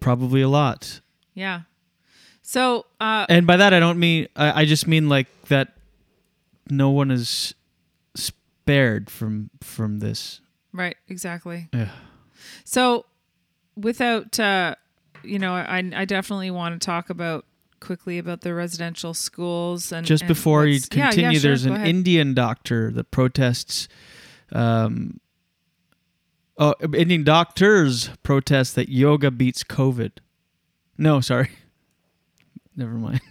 [0.00, 1.00] Probably a lot.
[1.34, 1.62] Yeah.
[2.42, 5.74] So uh And by that, I don't mean, I, I just mean like that
[6.70, 7.54] no one is
[8.14, 10.40] spared from from this.
[10.72, 11.68] right, exactly.
[11.72, 11.90] Yeah.
[12.64, 13.06] So
[13.76, 14.74] without uh
[15.22, 17.46] you know, I I definitely want to talk about
[17.80, 21.48] quickly about the residential schools and Just and before you what's- Yeah, yeah, continue, sure,
[21.50, 21.88] there's an ahead.
[21.88, 23.88] Indian doctor that protests.
[24.52, 25.18] Um,
[26.56, 30.12] Uh, oh, Indian doctors protest that yoga beats COVID.
[30.96, 31.50] No, sorry.
[32.76, 33.20] Never mind.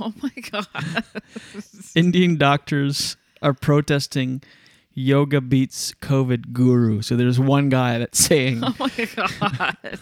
[0.00, 1.04] Oh my god.
[1.96, 4.40] Indian doctors are protesting
[4.94, 7.02] yoga beats COVID guru.
[7.02, 9.98] So there's one guy that's saying Oh my god.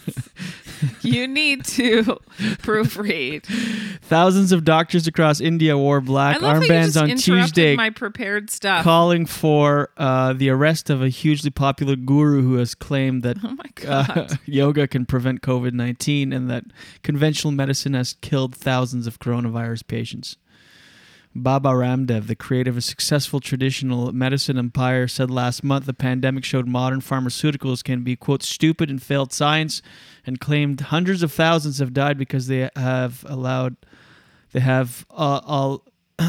[1.01, 2.03] you need to
[2.63, 3.45] proofread.
[4.03, 7.89] thousands of doctors across India wore black I love how you armbands on Tuesday my
[7.89, 8.83] prepared stuff.
[8.83, 13.55] calling for uh, the arrest of a hugely popular guru who has claimed that Oh
[13.55, 16.63] my uh, yoga can prevent COVID 19 and that
[17.03, 20.37] conventional medicine has killed thousands of coronavirus patients.
[21.33, 26.43] Baba Ramdev, the creator of a successful traditional medicine empire, said last month the pandemic
[26.43, 29.81] showed modern pharmaceuticals can be, quote, stupid and failed science,
[30.25, 33.77] and claimed hundreds of thousands have died because they have allowed,
[34.51, 35.85] they have uh, all,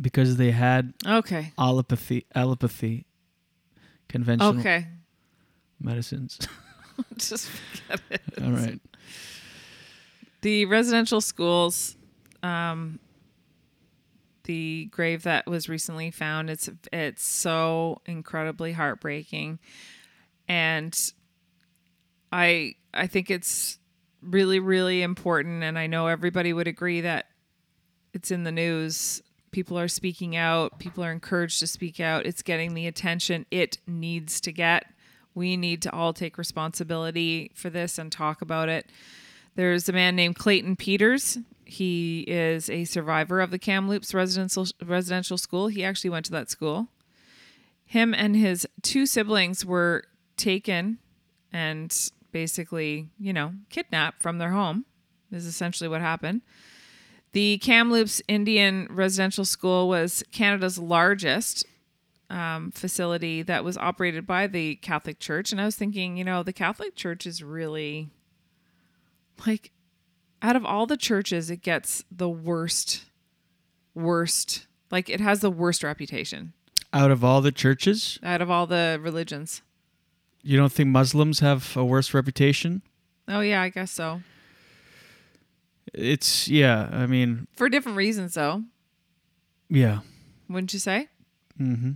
[0.00, 1.52] because they had Okay.
[1.58, 3.04] allopathy, allopathy,
[4.08, 4.86] conventional Okay.
[5.80, 6.38] medicines.
[7.16, 8.22] Just forget it.
[8.42, 8.80] All right.
[10.40, 11.96] The residential schools,
[12.42, 12.98] um,
[14.44, 19.58] the grave that was recently found, it's it's so incredibly heartbreaking,
[20.48, 20.96] and
[22.32, 23.78] I I think it's
[24.22, 27.26] really really important, and I know everybody would agree that
[28.14, 29.22] it's in the news.
[29.50, 30.78] People are speaking out.
[30.78, 32.26] People are encouraged to speak out.
[32.26, 34.84] It's getting the attention it needs to get.
[35.34, 38.90] We need to all take responsibility for this and talk about it.
[39.54, 41.38] There's a man named Clayton Peters.
[41.68, 45.68] He is a survivor of the Kamloops residential residential school.
[45.68, 46.88] He actually went to that school.
[47.84, 50.04] Him and his two siblings were
[50.38, 50.98] taken
[51.52, 51.94] and
[52.32, 54.86] basically, you know, kidnapped from their home.
[55.30, 56.40] Is essentially what happened.
[57.32, 61.66] The Kamloops Indian Residential School was Canada's largest
[62.30, 65.52] um, facility that was operated by the Catholic Church.
[65.52, 68.08] And I was thinking, you know, the Catholic Church is really
[69.46, 69.70] like
[70.42, 73.04] out of all the churches, it gets the worst,
[73.94, 74.66] worst.
[74.90, 76.54] Like it has the worst reputation
[76.94, 79.60] Out of all the churches, out of all the religions.
[80.42, 82.82] you don't think Muslims have a worse reputation?
[83.26, 84.22] Oh yeah, I guess so.
[85.94, 86.88] It's yeah.
[86.92, 88.62] I mean, For different reasons, though,
[89.68, 90.00] yeah.
[90.48, 91.08] wouldn't you say?
[91.60, 91.92] Mm-hmm.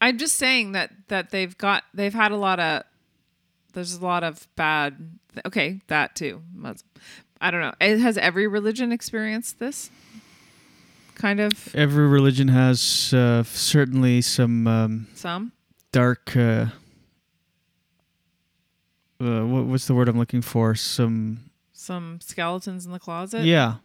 [0.00, 2.82] I'm just saying that that they've got they've had a lot of
[3.72, 6.42] there's a lot of bad okay that too.
[7.40, 7.74] I don't know.
[7.80, 9.90] It has every religion experienced this?
[11.14, 11.74] Kind of?
[11.74, 15.52] Every religion has uh, certainly some um, some?
[15.92, 16.36] dark.
[16.36, 16.66] Uh,
[19.20, 20.74] uh, what, what's the word I'm looking for?
[20.74, 23.44] Some some skeletons in the closet?
[23.44, 23.76] Yeah,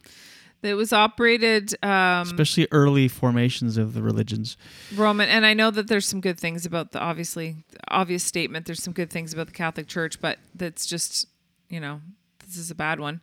[0.63, 4.57] it was operated um especially early formations of the religions.
[4.95, 7.57] Roman, and I know that there's some good things about the obviously
[7.89, 8.65] obvious statement.
[8.65, 11.27] There's some good things about the Catholic Church, but that's just
[11.69, 12.01] you know
[12.45, 13.21] this is a bad one.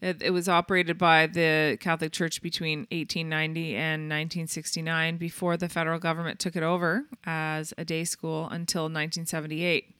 [0.00, 5.98] It, it was operated by the Catholic Church between 1890 and 1969 before the federal
[5.98, 9.96] government took it over as a day school until 1978,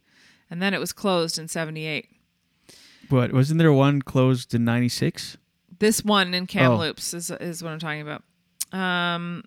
[0.50, 2.08] and then it was closed in 78.
[3.10, 5.36] but wasn't there one closed in '96?
[5.78, 8.22] This one in Kamloops is is what I'm talking about.
[8.72, 9.44] Um,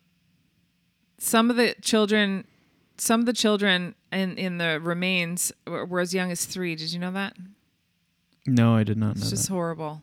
[1.18, 2.46] some of the children,
[2.98, 6.76] some of the children in in the remains were, were as young as three.
[6.76, 7.36] Did you know that?
[8.48, 9.54] No, I did not know It's just that.
[9.54, 10.02] horrible.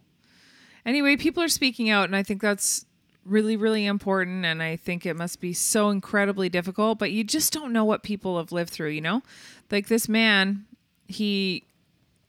[0.86, 2.86] Anyway, people are speaking out, and I think that's
[3.24, 4.44] really, really important.
[4.46, 8.02] And I think it must be so incredibly difficult, but you just don't know what
[8.02, 9.22] people have lived through, you know?
[9.70, 10.64] Like this man,
[11.06, 11.64] he,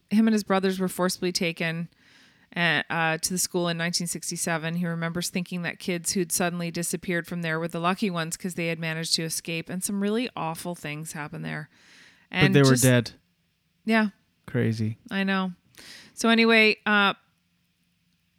[0.09, 1.87] him and his brothers were forcibly taken
[2.55, 4.75] uh, uh, to the school in 1967.
[4.75, 8.55] He remembers thinking that kids who'd suddenly disappeared from there were the lucky ones because
[8.55, 11.69] they had managed to escape, and some really awful things happened there.
[12.31, 13.11] but they were dead.
[13.85, 14.09] Yeah,
[14.49, 14.97] Crazy.
[15.11, 15.51] I know.
[16.15, 17.13] So anyway, uh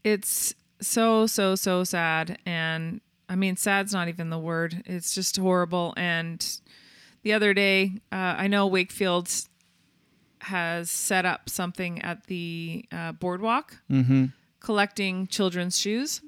[0.02, 4.82] it's so so so sad and I mean sad's not even the word.
[4.87, 6.45] It's just horrible and
[7.22, 9.30] the other day, uh, I know Wakefield
[10.42, 14.26] has set up something at the uh, boardwalk Mm-hmm.
[14.61, 16.21] collecting children's shoes.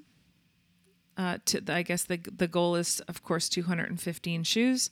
[1.16, 4.90] Uh, to I guess the the goal is of course 215 shoes,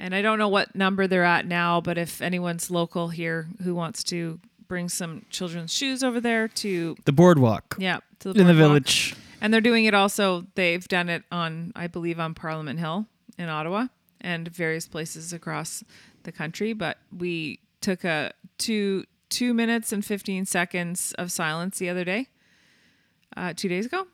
[0.00, 1.80] and I don't know what number they're at now.
[1.80, 6.96] But if anyone's local here who wants to bring some children's shoes over there to
[7.04, 7.76] The boardwalk.
[7.78, 9.14] yeah to the in the village.
[9.40, 10.44] and they're doing it also.
[10.56, 13.06] They've done it on I believe on Parliament Hill
[13.38, 13.86] in Ottawa
[14.20, 15.84] and various places across
[16.24, 16.72] the country.
[16.72, 22.28] But we took a two two minutes and 15 seconds of silence the other day,
[23.36, 24.06] uh, two days ago.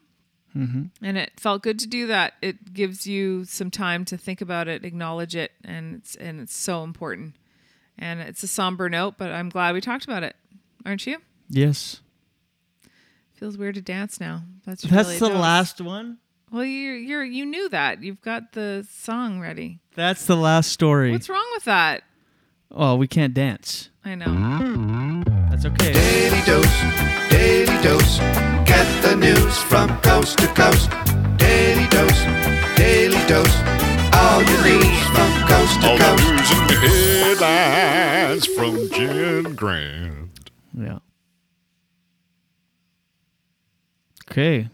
[0.56, 0.84] Mm-hmm.
[1.02, 2.34] And it felt good to do that.
[2.42, 6.56] It gives you some time to think about it, acknowledge it, and it's and it's
[6.56, 7.36] so important.
[7.96, 10.34] And it's a somber note, but I'm glad we talked about it,
[10.84, 11.18] aren't you?
[11.48, 12.00] Yes.
[13.34, 14.42] Feels weird to dance now.
[14.66, 16.18] That's That's really the last one.
[16.50, 18.02] Well, you're you're you knew that.
[18.02, 19.78] You've got the song ready.
[19.94, 21.12] That's the last story.
[21.12, 22.02] What's wrong with that?
[22.72, 23.90] Oh, we can't dance.
[24.04, 25.22] I know.
[25.50, 25.92] That's okay.
[25.92, 26.80] Daily dose,
[27.30, 28.18] daily dose.
[28.66, 30.90] Get the news from coast to coast.
[31.36, 32.22] Daily dose,
[32.76, 33.56] daily dose.
[34.14, 36.30] All your news from coast to All the coast.
[36.30, 40.40] news and headlines from Jen Grant.
[40.74, 40.98] Yeah.
[44.30, 44.68] Okay.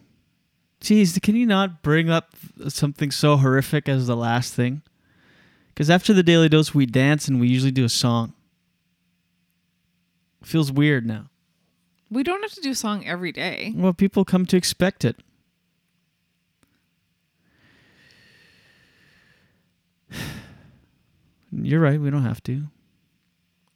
[0.83, 2.35] Jeez, can you not bring up
[2.69, 4.83] something so horrific as the last thing?
[5.77, 8.33] Because after the daily dose, we dance and we usually do a song.
[10.43, 11.27] Feels weird now.
[12.11, 13.75] We don't have to do a song every day.
[13.77, 15.17] Well, people come to expect it.
[21.53, 22.01] You're right.
[22.01, 22.69] We don't have to.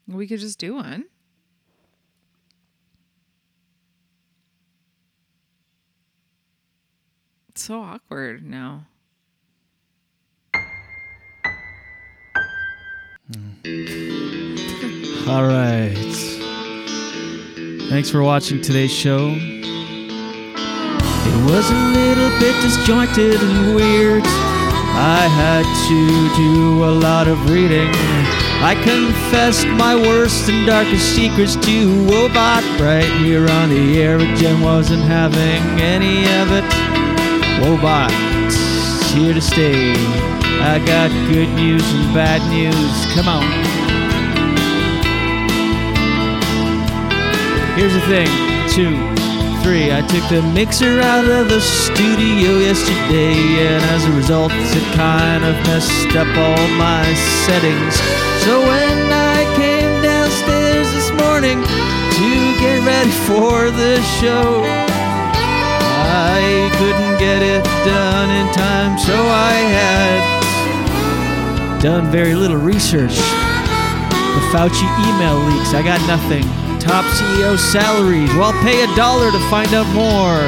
[0.09, 1.05] We could just do one.
[7.51, 8.87] It's so awkward now.
[13.31, 15.29] Mm.
[15.29, 15.95] All right.
[17.89, 19.35] Thanks for watching today's show.
[21.23, 24.23] It was a little bit disjointed and weird.
[24.25, 27.91] I had to do a lot of reading.
[28.63, 34.37] I confessed my worst and darkest secrets to Woebot right here on the air, but
[34.37, 36.65] Jen wasn't having any of it.
[37.63, 38.30] Woebot,
[39.13, 39.93] here to stay.
[40.63, 43.15] I got good news and bad news.
[43.15, 43.47] Come on.
[47.77, 48.29] Here's the thing.
[48.69, 48.95] Two,
[49.63, 49.91] three.
[49.91, 53.35] I took the mixer out of the studio yesterday,
[53.67, 57.05] and as a result, it kind of messed up all my
[57.47, 57.95] settings.
[58.45, 62.31] So when I came downstairs this morning to
[62.61, 64.90] get ready for the show,
[66.41, 70.21] I couldn't get it done in time, so I had
[71.83, 73.17] done very little research.
[73.17, 76.45] The Fauci email leaks, I got nothing.
[76.81, 80.41] Top CEO salaries, well, pay a dollar to find out more.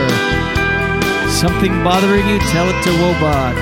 [1.28, 3.56] Something bothering you, tell it to Woebot.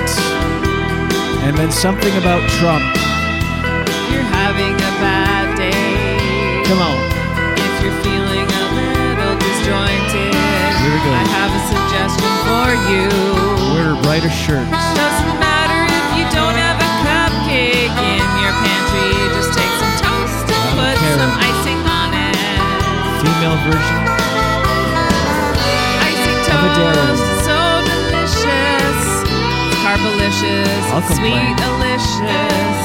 [1.43, 2.85] And then something about Trump.
[4.11, 6.63] You're having a bad day.
[6.67, 6.95] Come on.
[7.59, 11.11] If you're feeling a little disjointed, Here we go.
[11.11, 12.20] I have a suggestion
[12.61, 13.09] for you.
[13.73, 14.69] Wear brighter shirts.
[14.69, 19.09] Doesn't matter if you don't have a cupcake in your pantry.
[19.33, 21.17] Just take some toast and put care.
[21.17, 22.37] some icing on it.
[23.25, 24.01] Female version.
[26.05, 26.93] Icing Of a dairy.
[27.01, 27.57] toast is so
[27.89, 29.01] delicious.
[29.81, 32.77] Carbolicious, I'll sweet, delicious,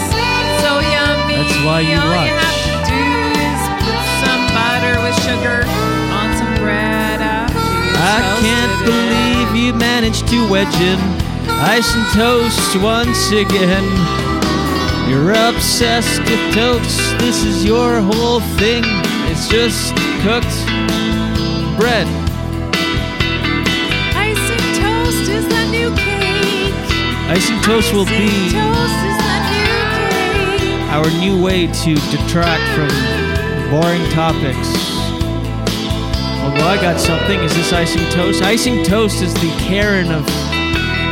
[0.65, 1.36] so yummy.
[1.36, 2.32] That's why you All watch.
[2.32, 3.05] you have to do
[3.44, 5.65] is put some butter with sugar
[8.09, 10.99] I can't believe you managed to wedge in
[11.59, 13.83] ice and toast once again.
[15.11, 17.01] You're obsessed with toast.
[17.19, 18.85] This is your whole thing.
[19.27, 19.93] It's just
[20.23, 20.57] cooked
[21.77, 22.07] bread.
[24.15, 26.74] Icing toast is the new cake.
[27.28, 29.16] Icing toast will be toast new
[30.95, 32.89] our new way to detract from
[33.69, 34.85] boring topics.
[36.57, 37.39] Although I got something.
[37.41, 38.43] Is this icing toast?
[38.43, 40.24] Icing toast is the Karen of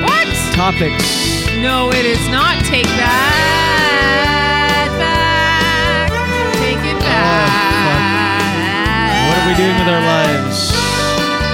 [0.05, 0.27] What?
[0.55, 1.47] topics.
[1.61, 2.65] No, it is not.
[2.65, 6.11] Take that back.
[6.57, 9.29] Take it oh, back.
[9.29, 10.73] What are we doing with our lives?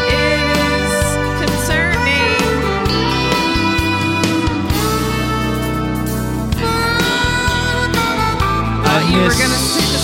[0.06, 0.94] It is
[1.42, 2.38] concerning.
[8.84, 9.58] Thought you were miss- gonna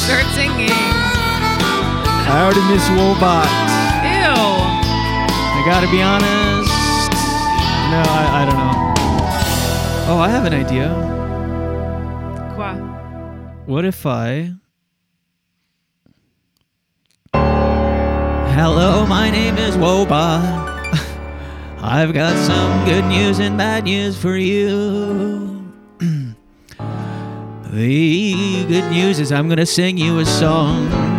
[0.07, 0.71] start singing.
[2.29, 3.66] I already miss Woebot.
[5.67, 6.71] Gotta be honest.
[7.91, 10.15] No, I, I don't know.
[10.15, 10.91] Oh, I have an idea.
[12.55, 12.75] Qua.
[13.67, 14.53] What if I.
[17.35, 20.41] Hello, my name is Woebot.
[21.83, 25.73] I've got some good news and bad news for you.
[27.73, 31.16] the good news is I'm gonna sing you a song.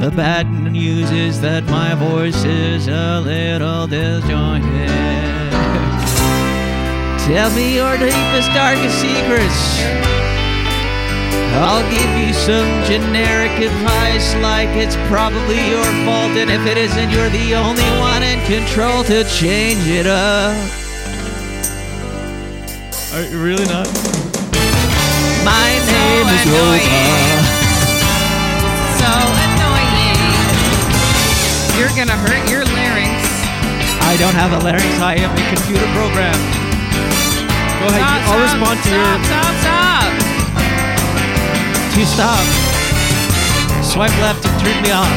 [0.00, 4.88] The bad news is that my voice is a little disjointed.
[7.28, 9.60] Tell me your deepest, darkest secrets.
[11.60, 17.10] I'll give you some generic advice like it's probably your fault, and if it isn't,
[17.10, 20.56] you're the only one in control to change it up.
[23.12, 23.84] Are you really not?
[25.44, 27.39] My name is annoying.
[31.80, 33.24] You're gonna hurt your larynx.
[34.04, 35.00] I don't have a larynx.
[35.00, 36.36] I am a computer program.
[37.80, 38.04] Go ahead.
[38.04, 39.16] Stop, I'll stop, respond to stop, your.
[39.24, 40.12] Stop, stop,
[41.96, 42.44] To stop.
[43.80, 45.08] Swipe left and turn me off.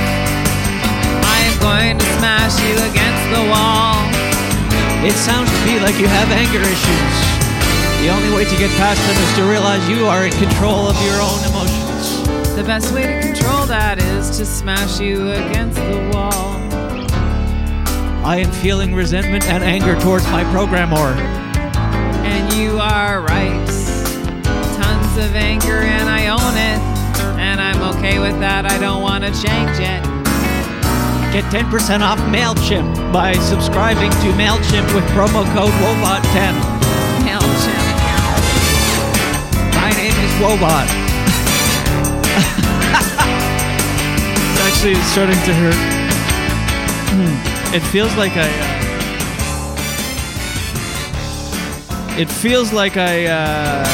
[1.35, 3.99] I am going to smash you against the wall.
[5.03, 7.15] It sounds to me like you have anger issues.
[7.99, 10.95] The only way to get past them is to realize you are in control of
[11.03, 11.82] your own emotions.
[12.55, 16.53] The best way to control that is to smash you against the wall.
[18.23, 21.17] I am feeling resentment and anger towards my programmer.
[22.23, 23.65] And you are right.
[24.77, 26.79] Tons of anger, and I own it.
[27.41, 28.65] And I'm okay with that.
[28.65, 30.03] I don't want to change it.
[31.33, 36.53] Get 10% off MailChimp by subscribing to MailChimp with promo code WOBOT10.
[37.25, 37.81] MailChimp.
[39.81, 41.02] My name is Woebot.
[44.85, 45.75] It's starting to hurt.
[47.15, 47.73] Hmm.
[47.73, 48.49] It feels like I.
[48.49, 48.83] Uh,
[52.19, 53.85] it feels like I uh,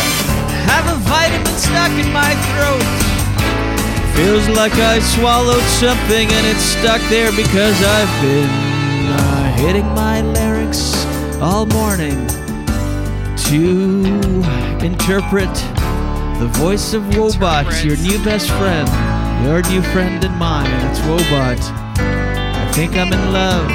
[0.65, 2.81] have a vitamin stuck in my throat.
[4.15, 8.49] Feels like I swallowed something and it's stuck there because I've been
[9.13, 11.05] uh, hitting my larynx
[11.39, 12.25] all morning
[13.45, 14.01] to
[14.83, 15.53] interpret
[16.39, 18.89] the voice of Woebot, your new best friend,
[19.43, 20.69] your new friend and mine.
[20.89, 21.59] It's Woebot.
[21.97, 23.69] I think I'm in love.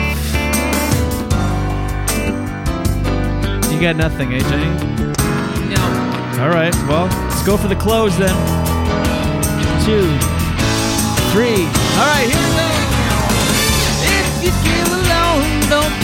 [3.73, 4.55] You got nothing, eh, AJ?
[5.74, 6.43] No.
[6.43, 8.35] All right, well, let's go for the close then.
[9.85, 10.07] Two,
[11.32, 11.65] three.
[11.99, 12.70] All right, here we go.
[14.05, 15.97] If you feel alone, don't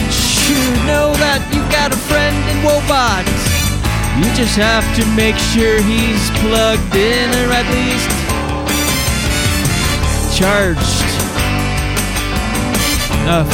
[0.49, 3.25] you know that you got a friend in Woebot?
[4.19, 8.20] You just have to make sure he's plugged in or at least
[10.35, 10.79] charged.
[13.21, 13.49] Enough.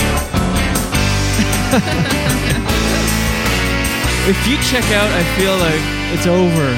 [4.30, 5.82] if you check out, I feel like
[6.14, 6.76] it's over.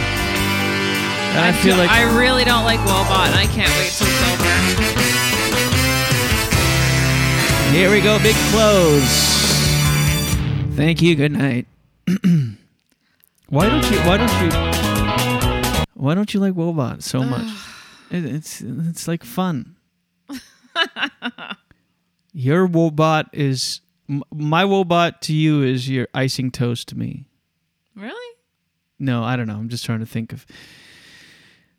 [1.29, 4.49] And I, feel like I really don't like Woebot, I can't wait till it's over.
[7.71, 9.27] Here we go, big close.
[10.75, 11.15] Thank you.
[11.15, 11.67] Good night.
[13.49, 13.99] why don't you?
[13.99, 14.49] Why don't you?
[15.93, 17.47] Why don't you like Woebot so much?
[18.09, 19.75] It, it's it's like fun.
[22.33, 27.25] Your Woebot is my Woebot to you is your icing toast to me.
[27.95, 28.35] Really?
[28.97, 29.55] No, I don't know.
[29.55, 30.45] I'm just trying to think of.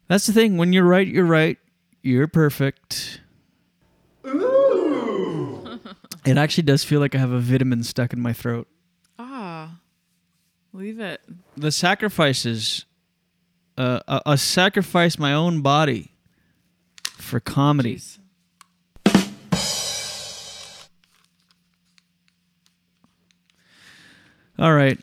[0.08, 0.56] That's the thing.
[0.56, 1.58] When you're right, you're right.
[2.02, 3.20] You're perfect.
[6.24, 8.68] It actually does feel like I have a vitamin stuck in my throat.
[9.18, 9.78] Ah,
[10.72, 11.20] leave it.
[11.56, 12.84] The sacrifices,
[13.78, 16.12] uh, a, a sacrifice my own body
[17.04, 18.00] for comedy.
[24.60, 24.98] All right.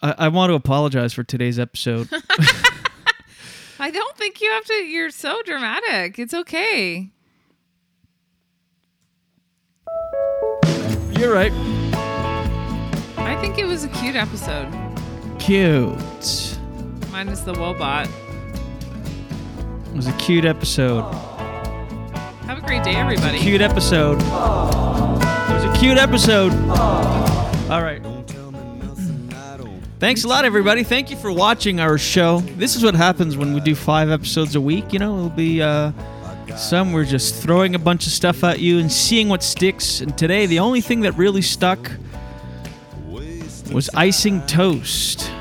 [0.00, 2.08] I, I want to apologize for today's episode.
[3.80, 4.74] I don't think you have to.
[4.74, 6.16] You're so dramatic.
[6.20, 7.10] It's okay.
[11.18, 11.52] You're right.
[13.16, 14.72] I think it was a cute episode.
[15.40, 16.56] Cute.
[17.10, 18.08] Minus the Woebot.
[19.88, 21.02] It was a cute episode.
[22.44, 23.40] Have a great day, everybody.
[23.40, 24.18] Cute episode.
[24.20, 26.52] It was a cute episode.
[27.68, 28.17] All right.
[29.98, 30.84] Thanks a lot, everybody.
[30.84, 32.38] Thank you for watching our show.
[32.40, 34.92] This is what happens when we do five episodes a week.
[34.92, 35.90] You know, it'll be uh,
[36.56, 40.00] some we're just throwing a bunch of stuff at you and seeing what sticks.
[40.00, 41.90] And today, the only thing that really stuck
[43.72, 45.32] was icing toast.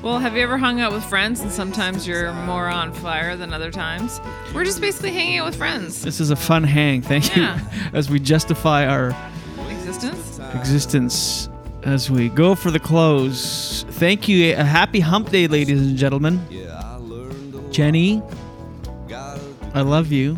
[0.00, 3.52] Well, have you ever hung out with friends and sometimes you're more on fire than
[3.52, 4.20] other times?
[4.54, 6.02] We're just basically hanging out with friends.
[6.02, 7.02] This is a fun hang.
[7.02, 7.58] Thank Yeah.
[7.58, 7.90] you.
[7.92, 9.14] As we justify our
[9.70, 10.38] Existence?
[10.54, 11.48] existence
[11.84, 13.84] as we go for the close.
[13.90, 14.54] Thank you.
[14.54, 16.40] A happy hump day, ladies and gentlemen.
[17.70, 18.22] Jenny,
[19.74, 20.36] I love you.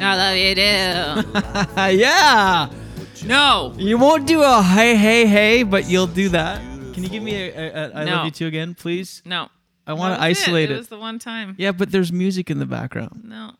[0.00, 1.98] I love you too.
[1.98, 2.68] yeah.
[3.24, 3.72] No.
[3.76, 6.60] You won't do a hey, hey, hey, but you'll do that.
[6.92, 8.16] Can you give me a, a, a I No.
[8.16, 9.22] love you too again, please?
[9.24, 9.48] No.
[9.86, 10.74] I want to isolate it.
[10.74, 10.78] it.
[10.78, 11.54] Was the one time.
[11.58, 13.22] Yeah, but there's music in the background.
[13.24, 13.52] No.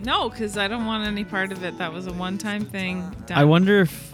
[0.00, 1.76] No, because I don't want any part of it.
[1.78, 3.14] That was a one time thing.
[3.26, 3.38] Done.
[3.38, 4.12] I wonder if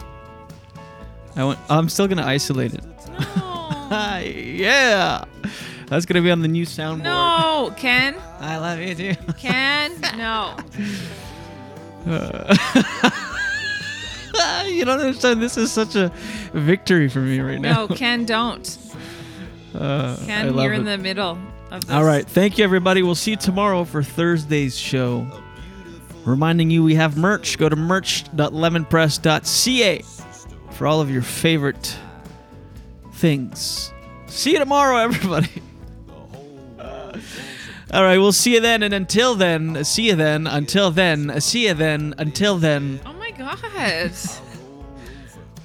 [1.36, 1.58] I want.
[1.68, 2.82] I'm still gonna isolate it.
[3.08, 3.88] No.
[4.24, 5.24] yeah,
[5.86, 7.02] that's gonna be on the new soundboard.
[7.02, 8.16] No, Ken.
[8.40, 9.14] I love you too.
[9.34, 10.56] Ken, no.
[14.66, 15.42] you don't understand.
[15.42, 16.10] This is such a
[16.52, 17.86] victory for me right now.
[17.86, 18.78] No, Ken, don't.
[19.74, 21.38] Uh, Ken, you're in the middle
[21.70, 21.94] of this.
[21.94, 22.26] All right.
[22.26, 23.02] Thank you, everybody.
[23.02, 25.26] We'll see you tomorrow for Thursday's show.
[26.24, 27.58] Reminding you, we have merch.
[27.58, 30.02] Go to merch.lemonpress.ca
[30.76, 31.96] for all of your favorite
[33.14, 33.92] things.
[34.26, 35.48] See you tomorrow, everybody.
[37.92, 38.82] All right, we'll see you then.
[38.82, 40.46] And until then, see you then.
[40.46, 42.14] Until then, see you then.
[42.18, 44.10] Until then, Oh my God.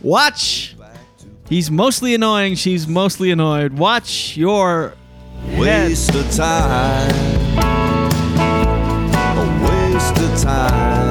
[0.02, 0.76] watch.
[1.50, 2.56] He's mostly annoying.
[2.56, 3.74] She's mostly annoyed.
[3.74, 4.94] Watch your
[5.48, 5.60] head.
[5.60, 7.16] Waste of time.
[9.38, 11.11] A waste of time.